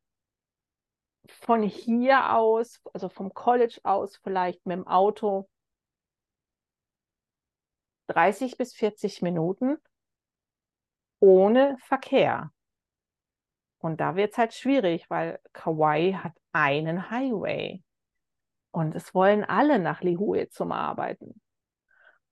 [1.28, 5.48] von hier aus, also vom College aus, vielleicht mit dem Auto
[8.06, 9.76] 30 bis 40 Minuten
[11.18, 12.52] ohne Verkehr.
[13.78, 17.82] Und da wird es halt schwierig, weil Kauai hat einen Highway.
[18.70, 21.40] Und es wollen alle nach Lihue zum Arbeiten.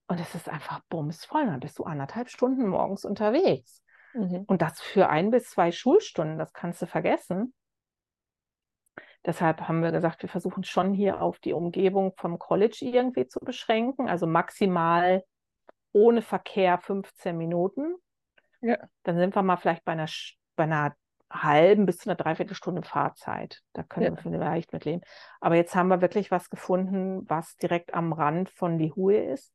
[0.06, 1.46] Und es ist einfach bumsvoll.
[1.46, 3.82] Dann bist du anderthalb Stunden morgens unterwegs.
[4.12, 4.44] Mhm.
[4.46, 7.54] Und das für ein bis zwei Schulstunden, das kannst du vergessen.
[9.24, 13.40] Deshalb haben wir gesagt, wir versuchen schon hier auf die Umgebung vom College irgendwie zu
[13.40, 14.08] beschränken.
[14.08, 15.24] Also maximal
[15.92, 17.94] ohne Verkehr 15 Minuten.
[18.60, 18.76] Ja.
[19.04, 20.08] Dann sind wir mal vielleicht bei einer,
[20.56, 20.94] bei einer
[21.30, 23.62] halben bis zu einer Dreiviertelstunde Fahrzeit.
[23.72, 24.24] Da können Ja.
[24.24, 25.02] wir vielleicht mit leben.
[25.40, 29.52] Aber jetzt haben wir wirklich was gefunden, was direkt am Rand von Lihue ist,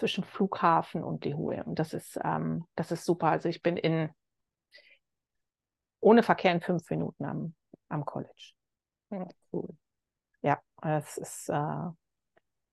[0.00, 1.62] zwischen Flughafen und Lihue.
[1.64, 3.28] Und das ist, ähm, das ist super.
[3.28, 4.10] Also ich bin in
[6.00, 7.54] ohne Verkehr in fünf Minuten am,
[7.90, 8.52] am College.
[9.10, 9.68] Ja, cool.
[10.42, 11.88] Ja, es ist, äh,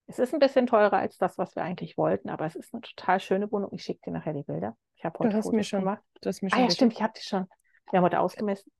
[0.05, 2.81] es ist ein bisschen teurer als das, was wir eigentlich wollten, aber es ist eine
[2.81, 3.71] total schöne Wohnung.
[3.73, 4.77] Ich schicke dir nachher die Bilder.
[4.95, 6.01] Ich habe Du heute hast Fotos mir schon, gemacht.
[6.21, 6.75] du hast mir Ah schon ja, geschickt.
[6.77, 7.47] stimmt, ich habe die schon.
[7.91, 8.71] Wir haben heute ausgemessen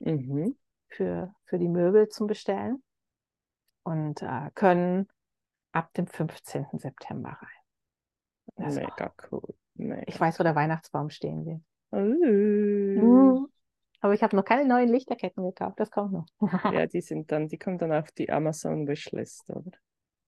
[0.00, 0.58] Mhm.
[0.88, 2.82] für, für die Möbel zum Bestellen
[3.84, 5.08] und äh, können
[5.72, 6.66] ab dem 15.
[6.78, 7.63] September rein.
[8.56, 9.54] Das Mega cool.
[9.74, 10.02] Mega.
[10.06, 11.60] ich weiß, wo der Weihnachtsbaum stehen wird.
[11.92, 13.46] Uh.
[14.00, 15.80] Aber ich habe noch keine neuen Lichterketten gekauft.
[15.80, 16.26] Das kommt noch.
[16.72, 19.70] Ja, die sind dann, die kommen dann auf die Amazon Wishlist, oder?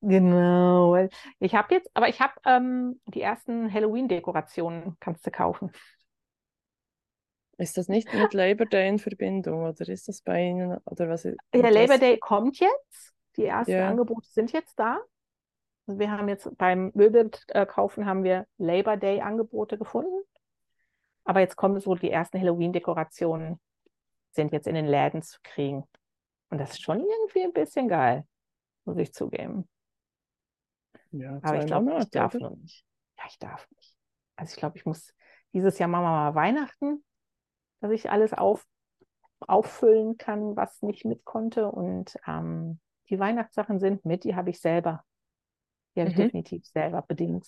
[0.00, 0.96] Genau.
[1.40, 5.72] Ich habe jetzt, aber ich habe ähm, die ersten Halloween-Dekorationen kannst du kaufen.
[7.58, 11.24] Ist das nicht mit Labor Day in Verbindung oder ist das bei Ihnen oder was?
[11.24, 13.14] Ja, und Labor Day kommt jetzt.
[13.36, 13.88] Die ersten Ja.
[13.90, 15.00] Angebote sind jetzt da.
[15.86, 20.22] Also wir haben jetzt beim Möbelkaufen haben wir Labor Day Angebote gefunden.
[21.24, 23.60] Aber jetzt kommen so die ersten Halloween-Dekorationen
[24.30, 25.84] sind jetzt in den Läden zu kriegen.
[26.50, 28.24] Und das ist schon irgendwie ein bisschen geil,
[28.84, 29.68] muss ich zugeben.
[31.10, 32.84] Ja, Aber ich glaube, ich darf noch nicht.
[33.18, 33.96] Ja, ich darf nicht.
[34.36, 35.14] Also ich glaube, ich muss
[35.52, 37.04] dieses Jahr wir mal Weihnachten,
[37.80, 38.64] dass ich alles auf,
[39.40, 41.70] auffüllen kann, was nicht mit konnte.
[41.70, 42.78] Und ähm,
[43.08, 45.04] die Weihnachtssachen sind mit, die habe ich selber.
[45.96, 46.22] Die habe ich Mhm.
[46.26, 47.46] definitiv selber bedingt.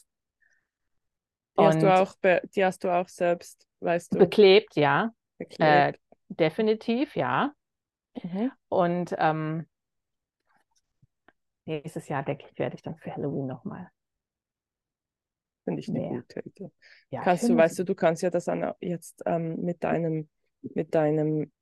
[1.56, 2.14] Die hast du auch,
[2.54, 5.12] die hast du auch selbst, weißt du, beklebt, ja.
[5.58, 5.98] Äh, beklebt.
[6.28, 7.52] definitiv, ja.
[8.22, 8.50] Mhm.
[8.68, 9.66] Und ähm,
[11.66, 13.90] nächstes Jahr, denke ich, werde ich dann für Halloween nochmal.
[15.64, 16.10] Finde ich eine mehr.
[16.20, 16.70] gute Idee.
[17.10, 20.28] Ja, Kannst du, weißt du, du kannst ja das auch jetzt ähm, mit deinem,
[20.62, 21.52] mit deinem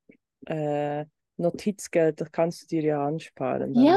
[0.46, 1.06] äh,
[1.36, 3.74] Notizgeld, das kannst du dir ja ansparen.
[3.74, 3.94] Ja,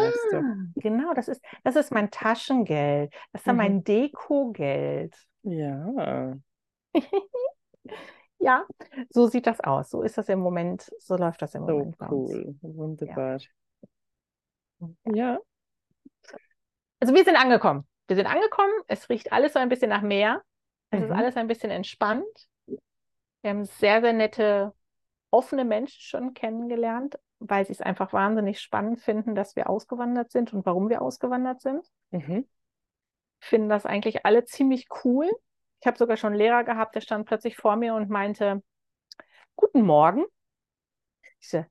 [0.76, 3.14] genau, das ist, das ist mein Taschengeld.
[3.32, 3.58] Das ist Mhm.
[3.58, 5.16] mein Dekogeld.
[5.44, 6.36] Ja,
[8.42, 8.66] Ja,
[9.10, 9.90] so sieht das aus.
[9.90, 12.56] So ist das im Moment, so läuft das im so Moment cool.
[12.62, 13.40] Wunderbar.
[15.14, 15.40] Ja,
[17.00, 17.86] Also wir sind angekommen.
[18.08, 18.72] Wir sind angekommen.
[18.88, 20.42] Es riecht alles so ein bisschen nach Meer.
[20.90, 21.16] Es ist Mhm.
[21.16, 22.26] alles ein bisschen entspannt.
[23.42, 24.74] Wir haben sehr, sehr nette,
[25.32, 30.54] offene Menschen schon kennengelernt, weil sie es einfach wahnsinnig spannend finden, dass wir ausgewandert sind
[30.54, 31.86] und warum wir ausgewandert sind.
[32.12, 32.48] mhm.
[33.40, 35.30] finden das eigentlich alle ziemlich cool.
[35.82, 38.62] Ich habe sogar schon einen Lehrer gehabt, der stand plötzlich vor mir und meinte,
[39.60, 40.26] Guten Morgen.
[41.42, 41.66] Ich so,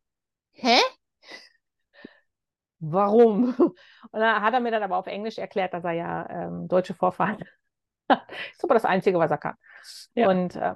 [0.52, 0.78] hä?
[2.80, 3.54] Warum?
[3.54, 3.74] Und
[4.12, 7.38] dann hat er mir dann aber auf Englisch erklärt, dass er ja ähm, deutsche Vorfahren
[8.10, 8.30] hat.
[8.52, 9.54] Ist aber das Einzige, was er kann.
[10.12, 10.28] Ja.
[10.28, 10.74] Und äh,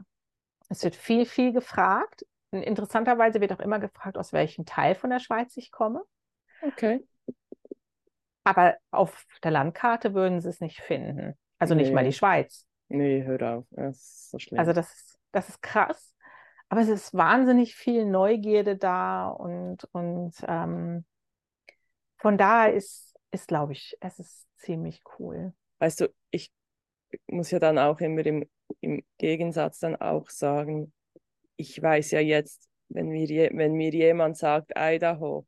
[0.71, 2.25] es wird viel, viel gefragt.
[2.53, 6.03] Interessanterweise wird auch immer gefragt, aus welchem Teil von der Schweiz ich komme.
[6.63, 7.05] okay.
[8.45, 11.35] Aber auf der Landkarte würden sie es nicht finden.
[11.59, 12.09] Also nicht mal Nee.
[12.11, 12.67] die Schweiz.
[12.89, 13.65] Nee, hör auf.
[13.71, 14.59] Das ist so schlimm.
[14.59, 16.15] Also das, ist- das ist krass.
[16.69, 21.05] Aber es ist wahnsinnig viel Neugierde da und, und ähm,
[22.19, 25.53] von daher ist, ist glaube ich, es ist ziemlich cool.
[25.79, 26.53] Weißt du, ich
[27.29, 28.49] muss ja dann auch immer im,
[28.81, 30.93] im Gegensatz dann auch sagen,
[31.63, 35.47] ich weiß ja jetzt, wenn mir, je, wenn mir jemand sagt Idaho,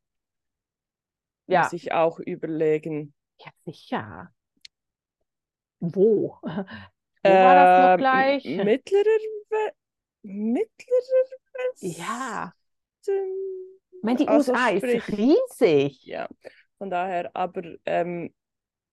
[1.47, 4.33] Ja, muss ich auch überlegen, ja, sicher.
[5.81, 6.39] Wo?
[7.23, 8.45] Wo war das noch ähm, gleich?
[8.45, 9.05] Mittlerer,
[9.51, 9.73] We
[10.23, 12.01] mittlerer Westen?
[12.01, 12.53] Ja,
[13.07, 16.05] ich meine, die Also USA sprich- ist riesig.
[16.05, 16.29] Ja,
[16.79, 18.35] von daher, aber ähm,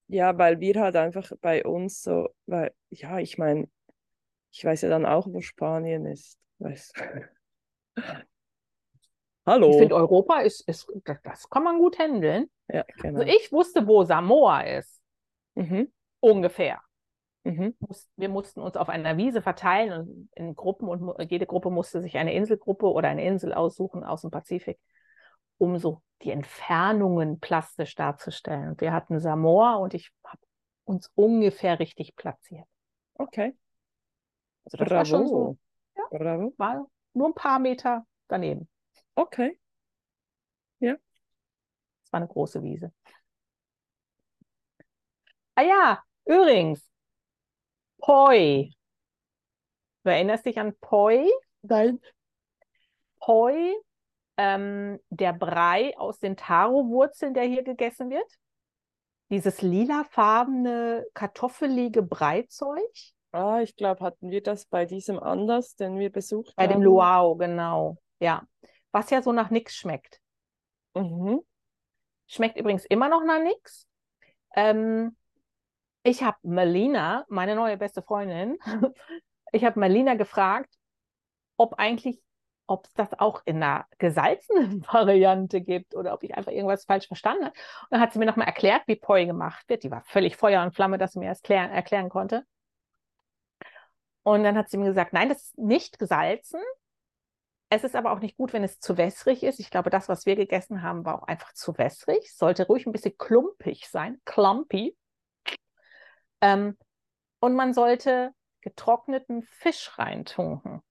[0.07, 3.67] ja, weil wir halt einfach bei uns so, weil, ja, ich meine,
[4.51, 6.39] Ich weiß ja dann auch, wo Spanien ist.
[6.61, 6.93] Weiß.
[9.45, 9.71] Hallo.
[9.71, 10.87] Ich finde, Europa ist, ist,
[11.23, 12.49] das kann man gut handeln.
[12.67, 13.19] Ja, genau.
[13.19, 15.01] Also ich wusste, wo Samoa ist.
[15.55, 15.91] Mhm.
[16.19, 16.79] Ungefähr.
[17.43, 17.75] Mhm.
[18.15, 22.33] Wir mussten uns auf einer Wiese verteilen in Gruppen und jede Gruppe musste sich eine
[22.33, 24.79] Inselgruppe oder eine Insel aussuchen aus dem Pazifik,
[25.57, 28.69] um so die Entfernungen plastisch darzustellen.
[28.69, 30.41] Und wir hatten Samoa und ich habe
[30.83, 32.67] uns ungefähr richtig platziert.
[33.15, 33.57] Okay.
[34.65, 34.97] Also das Bravo.
[34.97, 35.57] war schon so,
[36.09, 36.53] Bravo.
[36.57, 38.67] war nur ein paar Meter daneben.
[39.15, 39.57] Okay.
[42.03, 42.91] Es war eine große Wiese.
[45.55, 46.85] Ah ja, übrigens,
[47.97, 48.71] Poi.
[50.03, 51.29] Du erinnerst dich an Poi?
[51.61, 52.01] Nein.
[53.19, 53.73] Poi,
[54.37, 58.29] ähm, der Brei aus den Taro-Wurzeln, der hier gegessen wird.
[59.29, 62.91] Dieses lilafarbene, kartoffelige Breizeug.
[63.31, 66.73] Ah, ich glaube, hatten wir das bei diesem Anlass, den wir besucht Bei haben.
[66.73, 67.97] dem Luau, genau.
[68.19, 68.43] Ja.
[68.91, 70.19] Was ja so nach nichts schmeckt.
[70.95, 71.41] Mhm.
[72.27, 73.87] Schmeckt übrigens immer noch nach nichts.
[74.55, 75.15] Ähm,
[76.03, 78.57] ich habe Melina, meine neue beste Freundin,
[79.51, 80.73] ich habe Melina gefragt,
[81.57, 82.21] ob eigentlich,
[82.67, 87.07] ob es das auch in einer gesalzenen Variante gibt oder ob ich einfach irgendwas falsch
[87.07, 87.55] verstanden habe.
[87.83, 89.83] Und dann hat sie mir nochmal erklärt, wie Poi gemacht wird.
[89.83, 92.45] Die war völlig Feuer und Flamme, dass sie mir das klären, erklären konnte.
[94.23, 96.61] Und dann hat sie mir gesagt, nein, das ist nicht gesalzen.
[97.69, 99.59] Es ist aber auch nicht gut, wenn es zu wässrig ist.
[99.59, 102.35] Ich glaube, das, was wir gegessen haben, war auch einfach zu wässrig.
[102.35, 104.95] Sollte ruhig ein bisschen klumpig sein, clumpy.
[106.41, 106.77] Ähm,
[107.39, 110.81] und man sollte getrockneten Fisch reintunken,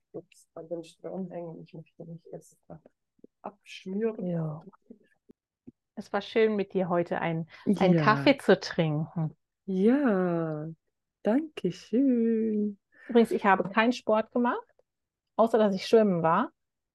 [0.55, 1.61] an den Strom hängen.
[1.63, 2.23] Ich möchte mich
[2.69, 2.81] da
[3.43, 4.27] abschmieren.
[4.27, 4.65] Ja.
[5.97, 8.03] Es war schön, mit dir heute ein, einen Ja.
[8.03, 9.37] Kaffee zu trinken.
[9.67, 10.69] Ja,
[11.23, 12.79] danke schön.
[13.09, 14.67] Übrigens, ich habe keinen Sport gemacht,
[15.37, 16.51] außer dass ich schwimmen war.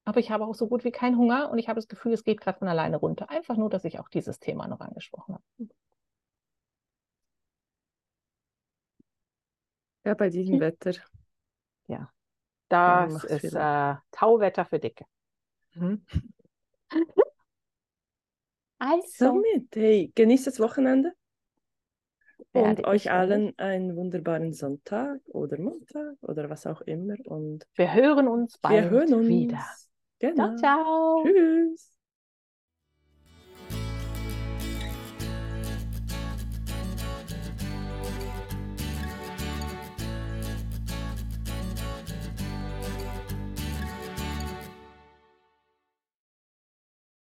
[0.05, 2.23] Aber ich habe auch so gut wie keinen Hunger und ich habe das Gefühl, es
[2.23, 3.30] geht gerade von alleine runter.
[3.30, 5.69] Einfach nur, dass ich auch dieses Thema noch angesprochen habe.
[10.10, 10.60] Ja, bei diesem Hm.
[10.60, 10.91] Wetter.
[12.70, 15.05] Das macht's ist äh, Tauwetter für Dicke.
[15.76, 16.05] Mhm.
[18.82, 21.14] Also, Somit, hey, genießt das Wochenende
[22.53, 27.16] und euch allen einen wunderbaren Sonntag oder Montag oder was auch immer.
[27.26, 29.28] Und Wir hören uns wir bald hören uns.
[29.28, 29.66] wieder.
[30.20, 30.55] Genau.
[30.55, 31.24] Ciao, ciao.
[31.24, 31.98] Tschüss.